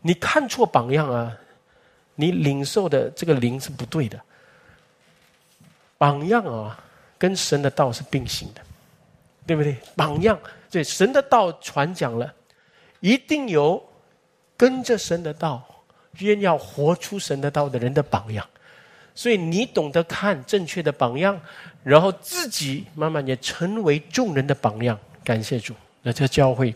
[0.00, 1.38] 你看错榜样啊，
[2.16, 4.20] 你领受的这个灵是不对的。
[5.96, 6.76] 榜样啊，
[7.16, 8.60] 跟神的道是并行的，
[9.46, 9.76] 对不对？
[9.94, 10.36] 榜样
[10.72, 12.34] 对神的道传讲了，
[12.98, 13.80] 一定有
[14.56, 15.62] 跟着神的道。
[16.18, 18.46] 愿要活出神的道的人的榜样，
[19.14, 21.40] 所以你懂得看正确的榜样，
[21.82, 24.98] 然后自己慢慢也成为众人的榜样。
[25.24, 26.74] 感谢主，那这教会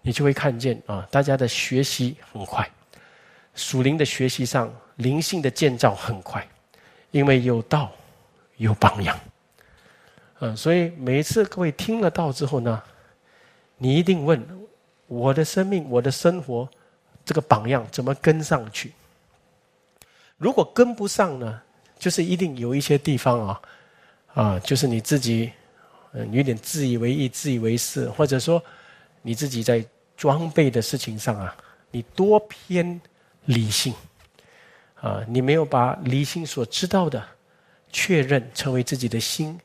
[0.00, 2.66] 你就会看见啊，大家的学习很快，
[3.54, 6.42] 属灵的学习上灵性的建造很快，
[7.10, 7.92] 因为有道
[8.56, 9.20] 有榜样。
[10.40, 12.82] 嗯，所以每一次各位听了道之后呢，
[13.78, 14.42] 你一定问
[15.06, 16.68] 我的生命，我的生活。
[17.24, 18.92] 这个榜样怎么跟上去？
[20.36, 21.62] 如果跟不上呢？
[21.98, 23.62] 就是一定有一些地方啊，
[24.34, 25.50] 啊，就是你自己
[26.12, 28.62] 嗯有点自以为意、自以为是，或者说
[29.22, 29.82] 你自己在
[30.18, 31.56] 装备的事情上啊，
[31.90, 33.00] 你多偏
[33.46, 33.94] 理性
[35.00, 37.24] 啊，你没有把理性所知道的
[37.90, 39.58] 确认成为自己的心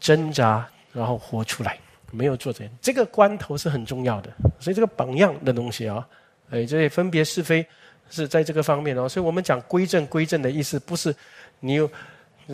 [0.00, 1.78] 挣扎，然后活出来，
[2.14, 4.30] 没有做这样这个关头是很重要的。
[4.58, 6.06] 所以这个榜样的东西啊。
[6.50, 7.66] 哎，这些分别是非
[8.10, 11.12] 是在这个方面哦，所以我们讲归正，归正的意思不是
[11.58, 11.90] 你有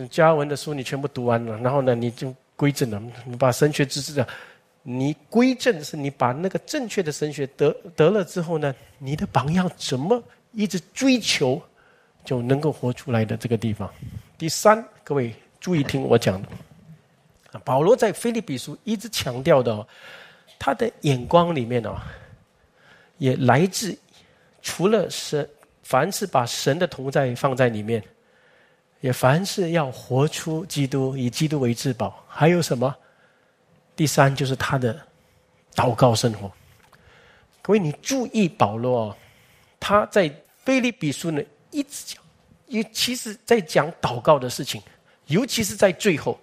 [0.09, 4.25] 加文的书你全部读完了，然后呢你就归正了，你把神学知识的，
[4.81, 11.61] 你归正是你把那个正确的神学得得了之后呢，你的榜样怎么一直追求
[12.23, 13.91] 就能够活出来的这个地方。
[14.37, 16.47] 第三，各位注意听我讲的，
[17.59, 19.87] 保罗在菲利比书一直强调的，
[20.57, 21.95] 他的眼光里面哦。
[23.17, 23.95] 也来自
[24.63, 25.47] 除了神，
[25.83, 28.03] 凡是把神的同在放在里面，
[28.99, 32.25] 也凡是要活出基督，以基督为至宝。
[32.27, 32.95] 还有什么？
[33.95, 34.99] 第三就是他的
[35.75, 36.51] 祷告生活。
[37.61, 39.17] 各位，你注意保罗哦，
[39.79, 40.33] 他在
[40.63, 42.23] 菲利比书呢一直讲，
[42.65, 44.81] 也其实在讲祷告的事情，
[45.27, 46.39] 尤其是在最后，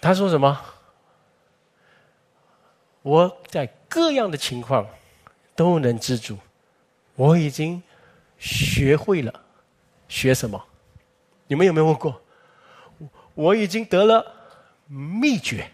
[0.00, 0.60] 他说什么？
[3.02, 3.68] 我在。
[3.90, 4.86] 各样的情况
[5.56, 6.36] 都能知足，
[7.14, 7.82] 我已经
[8.38, 9.32] 学会了
[10.06, 10.62] 学什么？
[11.46, 12.20] 你们有没有问过？
[13.32, 14.22] 我已经得了
[14.86, 15.70] 秘诀，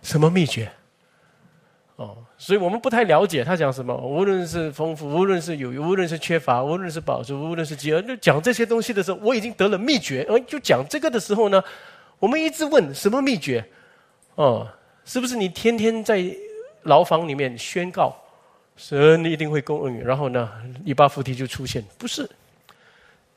[0.00, 0.72] 什么秘诀？
[1.96, 3.94] 哦，所以我们不太了解他讲什么。
[3.94, 10.26] 无论是丰富，无论是有，无论是缺乏，无论是保住，无论是饥饿，就讲这些东西的时候，我已经得了秘诀。
[10.30, 11.62] 而就讲这个的时候呢，
[12.20, 13.66] 我们一直问什么秘诀？
[14.36, 14.68] 哦，
[15.04, 16.24] 是不是你天天在？
[16.84, 18.16] 牢房里面宣告
[18.74, 20.02] 神一定会供应。
[20.02, 20.50] 然后呢，
[20.82, 21.84] 以巴弗提就出现。
[21.98, 22.26] 不是，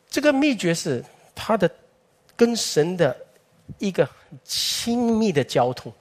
[0.09, 1.03] 这个秘诀是
[1.36, 1.69] 他的
[2.38, 3.13] 跟神的
[3.79, 4.07] 一个
[4.45, 5.91] 亲密的交通。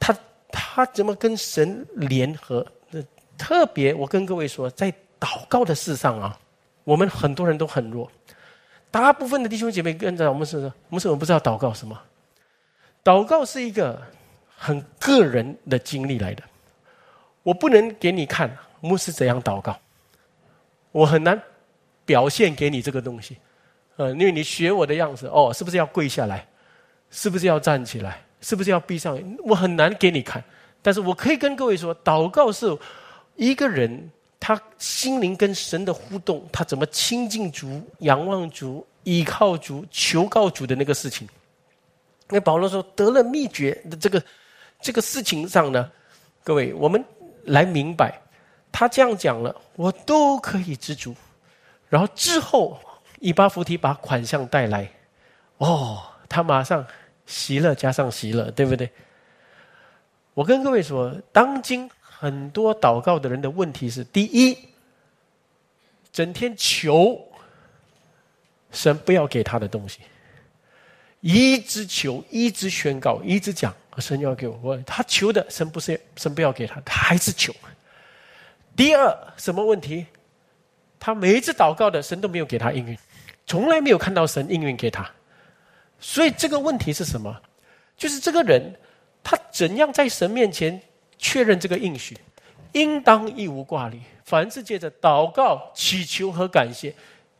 [0.00, 0.12] 他
[0.50, 2.66] 他怎么跟神联合？
[3.38, 6.36] 特别，我跟各位说，在祷告的事上啊，
[6.82, 8.10] 我们很多人都很弱。
[8.90, 11.98] 大部分的弟兄姐妹跟着我们是，我们是我们不知道祷告什么。
[13.04, 14.00] 祷告是一个
[14.56, 16.42] 很个人的经历来的，
[17.42, 19.78] 我不能给你看牧师怎样祷告，
[20.92, 21.40] 我很难
[22.04, 23.38] 表现给你这个东西，
[23.96, 26.46] 呃，因为你学我的样子，哦，是不是要跪下来？
[27.10, 28.20] 是不是要站起来？
[28.40, 29.18] 是不是要闭上？
[29.44, 30.42] 我很难给你看，
[30.80, 32.76] 但是我可以跟各位说，祷告是
[33.36, 34.10] 一个人
[34.40, 41.28] 他心灵跟神的互动，他怎么亲近主、仰望主、依靠主、求告主的那个事情。
[42.28, 44.22] 那保罗说得了秘诀的这个
[44.80, 45.92] 这个事情上呢，
[46.42, 47.04] 各位，我们
[47.44, 48.18] 来明白，
[48.72, 51.14] 他这样讲了，我都可以知足。
[51.88, 52.80] 然后之后，
[53.18, 54.88] 以巴弗提把款项带来，
[55.58, 56.86] 哦，他马上
[57.26, 58.90] 喜乐加上喜乐，对不对？
[60.32, 61.90] 我跟各位说，当今
[62.20, 64.54] 很多祷告的人的问题是：第一，
[66.12, 67.18] 整天求
[68.70, 70.00] 神不要给他的东西。
[71.20, 74.60] 一直求，一直宣告，一直讲，神要给我。
[74.62, 77.54] 我他求的，神不是神不要给他，他还是求。
[78.76, 80.04] 第二，什么问题？
[80.98, 82.98] 他每一次祷告的，神都没有给他应允，
[83.46, 85.10] 从来没有看到神应允给他。
[85.98, 87.34] 所以这个问题是什么？
[87.96, 88.76] 就是这个人，
[89.24, 90.78] 他怎样在神面前
[91.20, 92.16] 确认这个应许？
[92.72, 96.94] 应当一无挂虑，凡是借着祷告、祈求和感谢，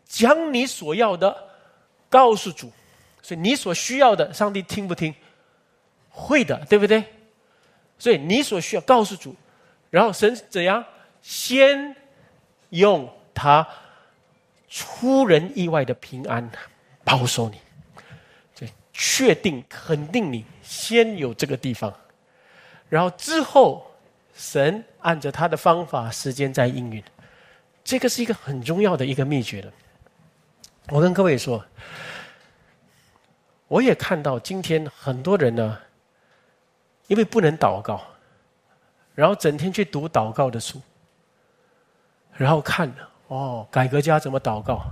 [0.05, 1.37] 将你所要的
[2.09, 2.71] 告诉主。
[3.23, 5.15] 所以你所需要的，上帝听不听？
[6.09, 7.05] 会的，对不对？
[7.99, 9.37] 所以你所需要告诉主，
[9.91, 10.85] 然后神怎样？
[11.23, 11.95] 先
[12.71, 13.67] 用他
[14.69, 16.51] 出人意外的平安
[17.05, 17.61] 保守你，
[18.59, 21.95] 对，确定肯定你先有这个地方，
[22.91, 23.91] 然后之后
[24.35, 27.03] 神按着他的方法时间在应允，
[27.83, 29.73] 这个是一个很重要的一个秘诀的。
[30.91, 31.65] 我跟各位说。
[33.69, 35.79] 我也看到今天很多人呢，
[37.07, 38.03] 因为不能祷告，
[39.15, 40.83] 然后整天去读祷告的书，
[42.35, 42.93] 然后看
[43.29, 44.83] 哦，改革家怎么祷告，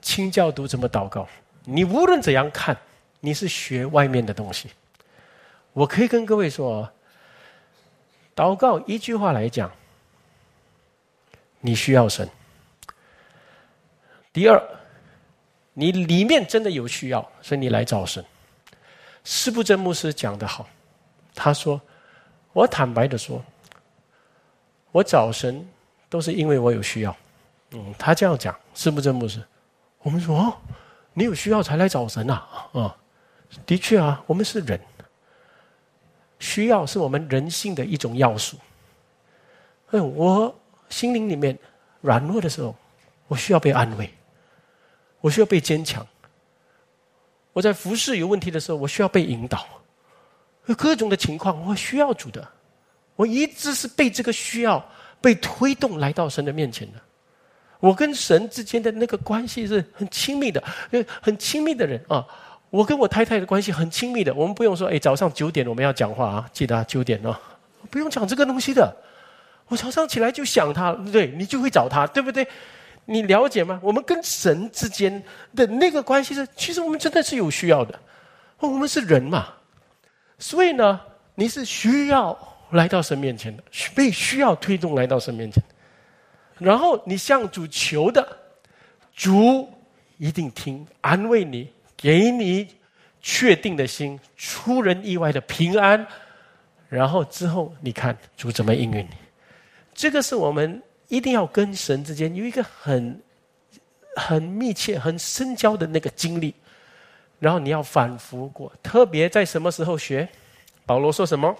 [0.00, 1.28] 清教徒怎么祷告。
[1.66, 2.74] 你无论怎样看，
[3.20, 4.70] 你是学外面的东西。
[5.74, 6.90] 我可以跟各位说，
[8.34, 9.70] 祷告一句话来讲，
[11.60, 12.28] 你需要神。
[14.32, 14.62] 第二。
[15.74, 18.22] 你里面真的有需要，所以你来找神。
[19.24, 20.68] 施布真牧师讲的好，
[21.34, 21.80] 他说
[22.52, 23.42] ：“我坦白的说，
[24.90, 25.66] 我找神
[26.10, 27.16] 都是因为我有需要。”
[27.72, 29.42] 嗯，他这样讲，施布真牧师。
[30.00, 30.54] 我们说：“哦，
[31.14, 32.94] 你有需要才来找神啊？”啊，
[33.64, 34.78] 的确啊，我们是人，
[36.42, 38.56] 需要是我们人性的一种要素。
[39.92, 40.52] 嗯，我
[40.88, 41.56] 心灵里面
[42.00, 42.74] 软弱的时候，
[43.28, 44.12] 我需要被安慰。
[45.20, 46.04] 我需要被坚强。
[47.52, 49.64] 我在服侍有问题的时候，我需要被引导。
[50.76, 52.46] 各种的情况，我需要主的。
[53.14, 54.84] 我一直是被这个需要
[55.20, 56.98] 被推动来到神的面前的。
[57.78, 60.60] 我跟神之间的那个关系是很亲密的，
[61.20, 62.26] 很亲密的人啊。
[62.72, 64.32] 我跟我太太的关系很亲密的。
[64.32, 67.36] 我们不用说，哎，早上九点我们要讲话啊，记得啊九点哦。
[67.90, 68.90] 不用讲这个东西的。
[69.68, 72.48] 我早上起来就想他，对你就会找他，对不对？
[73.04, 73.78] 你了解吗？
[73.82, 75.22] 我们跟神之间
[75.54, 77.98] 的那个关系是，其实我们真的是有需要的。
[78.58, 79.48] 我们是人嘛，
[80.38, 80.98] 所以呢，
[81.34, 82.36] 你是需要
[82.70, 83.62] 来到神面前的，
[83.94, 85.62] 被需要推动来到神面前。
[86.58, 88.26] 然后你向主求的，
[89.14, 89.68] 主
[90.16, 91.70] 一定听，安慰你，
[92.02, 92.68] 给你
[93.22, 96.06] 确定的心，出人意外的平安。
[96.90, 99.14] 然后之后你看主怎么应允你，
[99.94, 100.82] 这个是我们。
[101.08, 103.20] 一定要跟神之间有一个很、
[104.16, 106.54] 很密切、很深交的那个经历，
[107.38, 108.72] 然后你要反复过。
[108.82, 110.26] 特别在什么时候学？
[110.86, 111.54] 保罗说什么？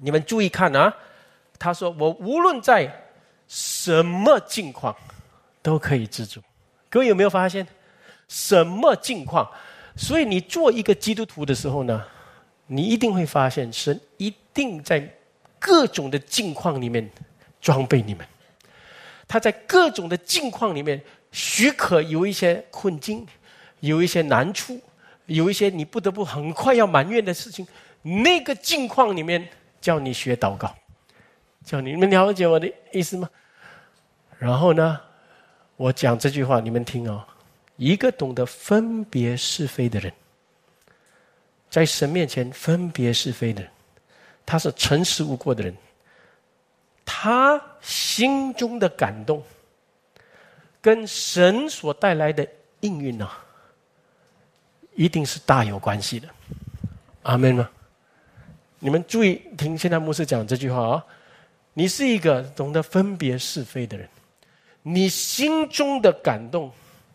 [0.00, 0.92] 你们注意看啊！
[1.56, 2.92] 他说：“我无论在
[3.46, 4.96] 什么境况，
[5.62, 6.40] 都可以知足。”
[6.90, 7.64] 各位有没有发现？
[8.28, 9.50] 什么境况？
[9.96, 12.04] 所以你做一个基督徒的时候呢，
[12.66, 15.08] 你一定会发现，神一定在
[15.60, 17.08] 各种的境况里面
[17.60, 18.26] 装备你们。
[19.28, 23.26] 他在各种的境况里面许可有一些困境，
[23.80, 24.80] 有一些难处，
[25.26, 27.66] 有一些你不得不很快要埋怨的事情。
[28.02, 29.48] 那个境况里面
[29.80, 30.74] 叫你学祷告，
[31.64, 33.30] 叫你们了解我的意思吗？
[34.38, 35.00] 然后呢，
[35.76, 37.24] 我讲这句话，你们听哦。
[37.76, 40.12] 一个懂得分别是非的人，
[41.68, 43.70] 在神面前分别是非的人，
[44.46, 45.74] 他是诚实无过的人。
[47.04, 49.42] 他心中的感动，
[50.80, 52.46] 跟神所带来的
[52.80, 53.44] 应运啊，
[54.94, 56.28] 一定是大有关系的。
[57.22, 57.68] 阿门吗？
[58.78, 61.04] 你们注意听，现在牧师讲这句话啊。
[61.72, 64.08] 你是一个懂得分别是非的人，
[64.82, 66.70] 你心中的感动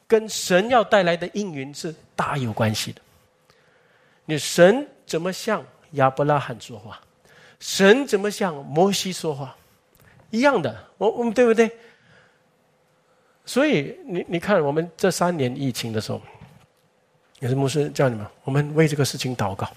[0.10, 3.00] 跟神要带来的应允是大有关系的。
[4.26, 7.00] 你神怎么向亚伯拉罕说话，
[7.60, 9.56] 神怎么向摩西说话，
[10.32, 11.72] 一样的，我我们对不对？
[13.46, 16.20] 所以你你看，我们这三年疫情的时候，
[17.40, 19.70] 也是牧师叫你们，我们为这个事情祷告。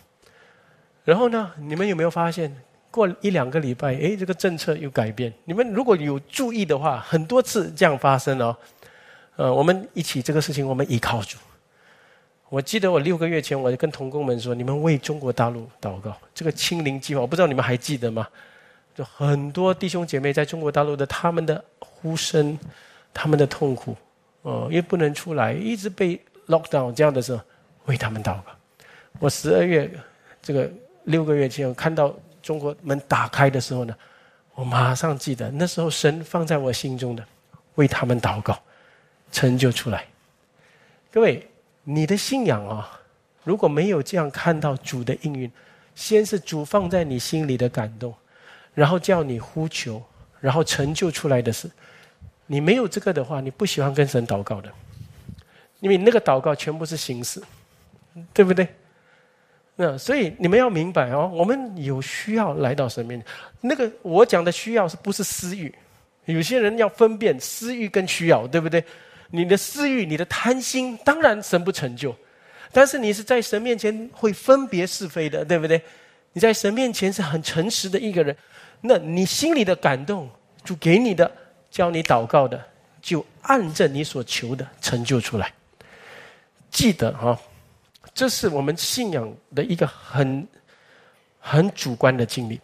[1.05, 2.51] 然后呢，你们有没有发现？
[2.91, 5.33] 过一两个礼拜，哎，这个政策又改变。
[5.45, 8.55] 你们如果有注意的话，很多次这样发生哦。
[9.37, 11.39] 呃，我们一起这个事情，我们依靠主。
[12.49, 18.29] 我记得我六个月前，我就跟同工们说：“你们为中国大陆祷告。”这个清零计划，我不知道你们还记得吗？
[18.95, 22.59] 就很多弟兄姐妹在中国大陆的他们的呼声，
[23.15, 23.97] 他们的痛苦，
[24.43, 27.41] 哦，因为不能出来，一直被 lock down 这样的时候，
[27.87, 28.45] 为他们祷告。
[29.19, 29.91] 我十二月
[30.43, 30.71] 这个
[31.05, 32.15] 六个月前看到。
[32.43, 33.95] 中国门打开的时候呢，
[34.57, 37.25] 我马上记得那时候神放在我心中的，
[37.77, 38.61] 为他们祷告，
[39.33, 40.05] 成就出来。
[41.11, 41.49] 各位，
[41.83, 43.01] 你的信仰啊，
[43.43, 45.51] 如果没有这样看到主的应运，
[45.97, 48.15] 先是主放在你心里的感动，
[48.75, 50.01] 然后叫你呼求，
[50.41, 51.69] 然后成就出来的事，
[52.47, 54.73] 你没有这个的话，你不喜欢跟神祷告的，
[55.81, 57.43] 因为那个祷告全部是形式，
[58.33, 58.69] 对不对？
[59.75, 63.27] 那所以你们要明白哦，我们有需要来到神面前。
[63.63, 65.75] 那个我讲的需要是不是私欲？
[66.27, 68.85] 有些人要分辨私欲跟需要，对不对？
[69.33, 72.15] 你的私欲、你的贪心，当然神不成就。
[72.71, 75.83] 但是你是在神面前会分别是非的，对不对？
[76.33, 78.37] 你在神面前是很诚实的一个人，
[78.81, 80.31] 那你心里的感动，
[80.63, 81.29] 就给你的
[81.71, 82.63] 教你祷告的，
[83.01, 85.53] 就按着你所求的成就出来。
[86.71, 87.37] 记得哈。
[88.15, 90.47] 这是我们信仰的一个很
[91.41, 92.61] 很主观的经历。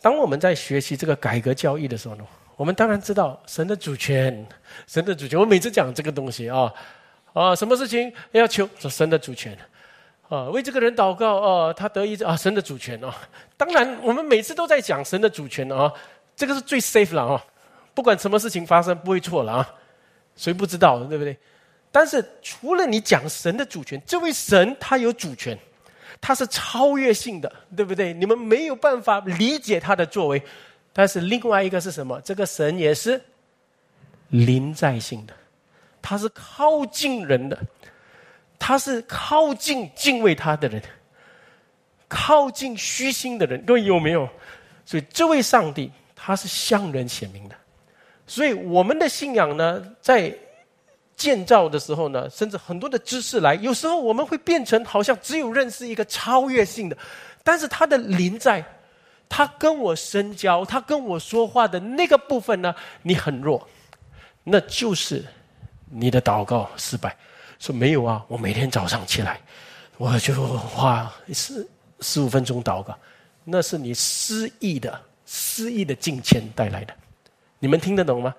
[0.00, 2.24] 当我们在学习这个改革教育的时候呢，
[2.56, 4.46] 我们当然知道神的主权，
[4.86, 5.38] 神的主权。
[5.38, 6.72] 我每次讲这个东西啊，
[7.32, 9.56] 啊，什么事情要求神的主权
[10.28, 10.44] 啊？
[10.50, 13.14] 为这个人祷告啊，他得医治啊，神的主权啊。
[13.56, 15.92] 当然，我们每次都在讲神的主权啊，
[16.36, 17.44] 这个是最 safe 了啊，
[17.94, 19.74] 不管什么事情发生，不会错了啊，
[20.36, 21.36] 谁不知道，对不对？
[21.90, 25.58] 但是，除了你讲神的主权，这位神他有主权，
[26.20, 28.12] 他是超越性的，对不对？
[28.12, 30.42] 你们没有办法理解他的作为。
[30.92, 32.20] 但是另外一个是什么？
[32.22, 33.20] 这个神也是
[34.28, 35.34] 临在性的，
[36.00, 37.58] 他是靠近人的，
[38.58, 40.82] 他是靠近敬畏他的人，
[42.08, 43.64] 靠近虚心的人。
[43.64, 44.28] 各位有没有？
[44.84, 47.54] 所以这位上帝他是向人显明的。
[48.26, 50.36] 所以我们的信仰呢，在。
[51.14, 56.96] 建造的时候呢，甚至很多的知识来，有时候我们会变成好像只有认识一个超越性的，
[57.44, 58.64] 但是他的临在，
[59.34, 63.66] 他跟我深交，他跟我说话的那个部分呢，你很弱，
[64.44, 65.24] 那就是
[65.88, 67.16] 你的祷告失败。
[67.58, 69.40] 说没有啊，我每天早上起来，
[69.96, 71.66] 我就花十
[72.00, 72.94] 十五分钟祷告，
[73.42, 76.92] 那是你失意的失意的金钱带来的，
[77.58, 78.34] 你们听得懂吗？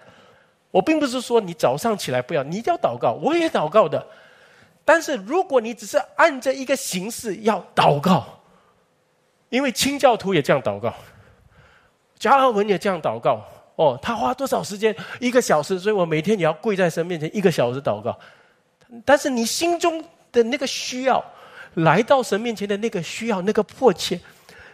[0.69, 4.05] 我并不是说你早上起来不要，你一定要祷告，我也祷告的。
[4.85, 8.42] 但是如果你只是按着一个形式要祷告，
[9.53, 10.91] 因为清教徒也这样祷告，
[12.17, 13.39] 加尔文也这样祷告。
[13.75, 14.95] 哦，他花多少时间？
[15.19, 18.17] 一个小时，所以我每天也要跪在神面前一个小时祷告。
[19.05, 21.23] 但是你心中的那个需要，
[21.75, 24.19] 来到神面前的那个需要，那个迫切，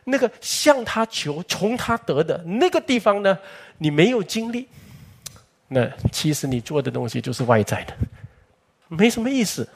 [0.05, 3.37] 那个向他求、从他得的那个地方呢，
[3.79, 4.65] 你没有经历。
[5.67, 7.93] 那其实你做的东西就是外在的，
[8.87, 9.67] 没什么意思。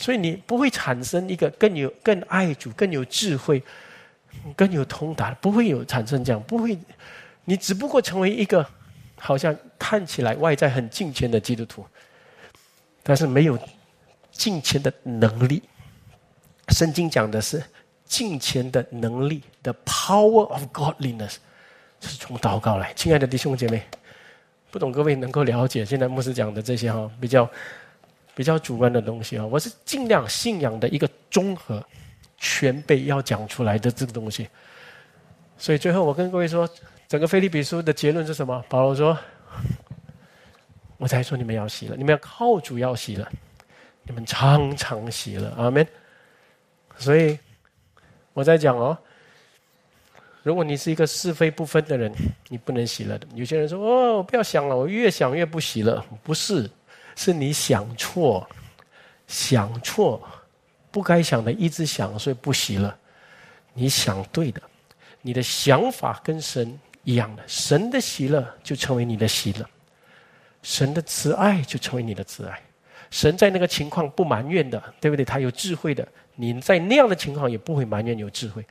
[0.00, 3.62] 所以你不会产生一个更有、更爱主、更有智慧、
[4.56, 6.78] 更有通达，不会有产生这样，不会。
[7.44, 8.66] 你只不过成为一个
[9.16, 11.84] 好像看起来外在很敬虔的基督徒，
[13.02, 13.58] 但是没有
[14.32, 15.62] 敬虔的能力。
[16.68, 17.62] 圣经讲的是
[18.06, 21.34] 敬虔的能力，the power of godliness，
[22.00, 22.90] 是从祷告来。
[22.94, 23.82] 亲爱的弟兄姐妹。
[24.72, 27.50] 不懂各位能够了解现在牧师讲的这些哈比较
[28.34, 31.84] 比较主观的东西啊，我是尽量信仰的一个综合
[32.38, 34.48] 全备要讲出来的这个东西。
[35.58, 36.68] 所以最后我跟各位说，
[37.06, 38.64] 整个菲利比书的结论是什么？
[38.68, 39.18] 保罗说
[40.96, 43.30] ：“我才说你们要洗了，你们要靠主要洗了，
[44.04, 45.86] 你们常常洗了。”阿门。
[46.96, 47.38] 所以
[48.32, 48.96] 我在讲哦，
[50.42, 52.10] 如果你是一个是非不分的人，
[52.48, 53.26] 你不能洗了的。
[53.34, 56.70] 有些人说：“哦，不要想了，我越想越不洗了。”不是，
[57.22, 58.48] 是你想错，
[59.26, 60.26] 想错，
[60.90, 62.96] 不该想的一直想，所以不洗了。
[63.74, 64.62] 你想对的。
[65.20, 69.68] 你的想法跟神一样的，神的喜乐就成为你的喜乐，
[70.62, 72.58] 神的慈爱就成为你的慈爱。
[73.10, 75.22] 神在那个情况不埋怨的，对不对？
[75.22, 78.64] 他有智慧的，你在那样的情况也不会埋怨，有智慧，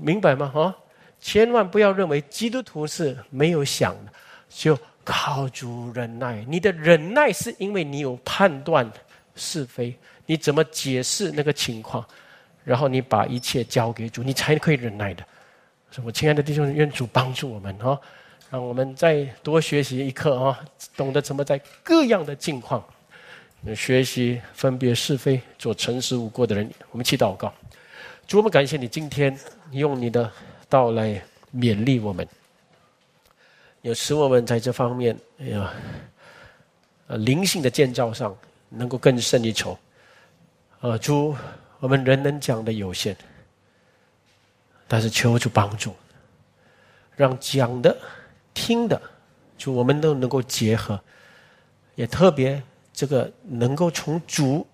[0.00, 0.50] 明白吗？
[0.52, 0.74] 哈，
[1.20, 4.12] 千万不要认为基督徒是没有想的，
[4.48, 6.44] 就靠主忍耐。
[6.48, 8.90] 你的忍耐是因为你有判断
[9.34, 9.96] 是非，
[10.26, 12.04] 你怎么解释那个情况，
[12.64, 15.24] 然后你把一切交给主，你才可以忍耐的。
[16.02, 18.00] 我亲爱的弟兄，愿主帮助我们哈，
[18.50, 20.58] 让我们再多学习一课啊，
[20.96, 22.82] 懂得怎么在各样的境况，
[23.76, 26.70] 学习分别是非，做诚实无过的人。
[26.90, 27.52] 我们祈祷告，
[28.26, 29.38] 主，我们感谢你今天
[29.72, 30.30] 用你的
[30.68, 31.22] 道来
[31.54, 32.26] 勉励我们，
[33.82, 35.72] 有使我们在这方面，哎呀，
[37.08, 38.36] 呃，灵性的建造上
[38.68, 39.76] 能够更胜一筹。
[40.80, 41.36] 啊，主，
[41.80, 43.16] 我们人能讲的有限。
[44.86, 45.94] 但是求主帮助，
[47.16, 47.96] 让讲的、
[48.54, 49.00] 听的，
[49.56, 51.00] 就我们都能够结合，
[51.94, 54.66] 也特别这个能够从主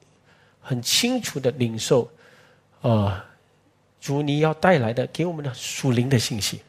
[0.60, 2.10] 很清楚的领受，
[2.82, 3.24] 啊，
[4.00, 6.62] 主你要带来的给我们的属灵的信息，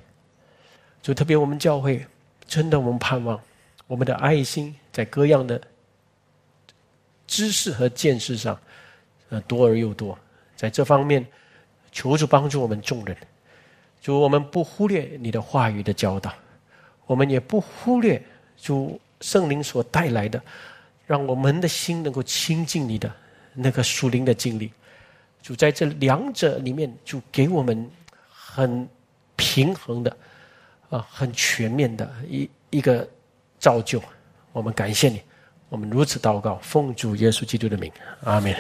[1.02, 2.06] 就特别我们教会
[2.50, 3.40] 真的我们盼望
[3.86, 5.62] 我们的爱心在各样的
[7.28, 8.60] 知识和见识上，
[9.30, 10.18] 呃多而又多，
[10.56, 11.24] 在这方面
[11.92, 13.16] 求主帮助我们众人。
[14.02, 16.34] 主，我们不忽略你的话语的教导，
[17.06, 18.20] 我们也不忽略
[18.58, 20.42] 主圣灵所带来的，
[21.06, 23.14] 让我们的心能够亲近你的
[23.54, 24.72] 那个属灵的经历。
[25.44, 27.90] 主在这两者里面，就给我们
[28.28, 28.88] 很
[29.36, 30.18] 平衡的
[30.90, 33.08] 啊，很全面的一一个
[33.60, 34.02] 造就。
[34.52, 35.22] 我们感谢你，
[35.70, 37.92] 我们如此祷告，奉主耶稣基督的名，
[38.24, 38.56] 阿门。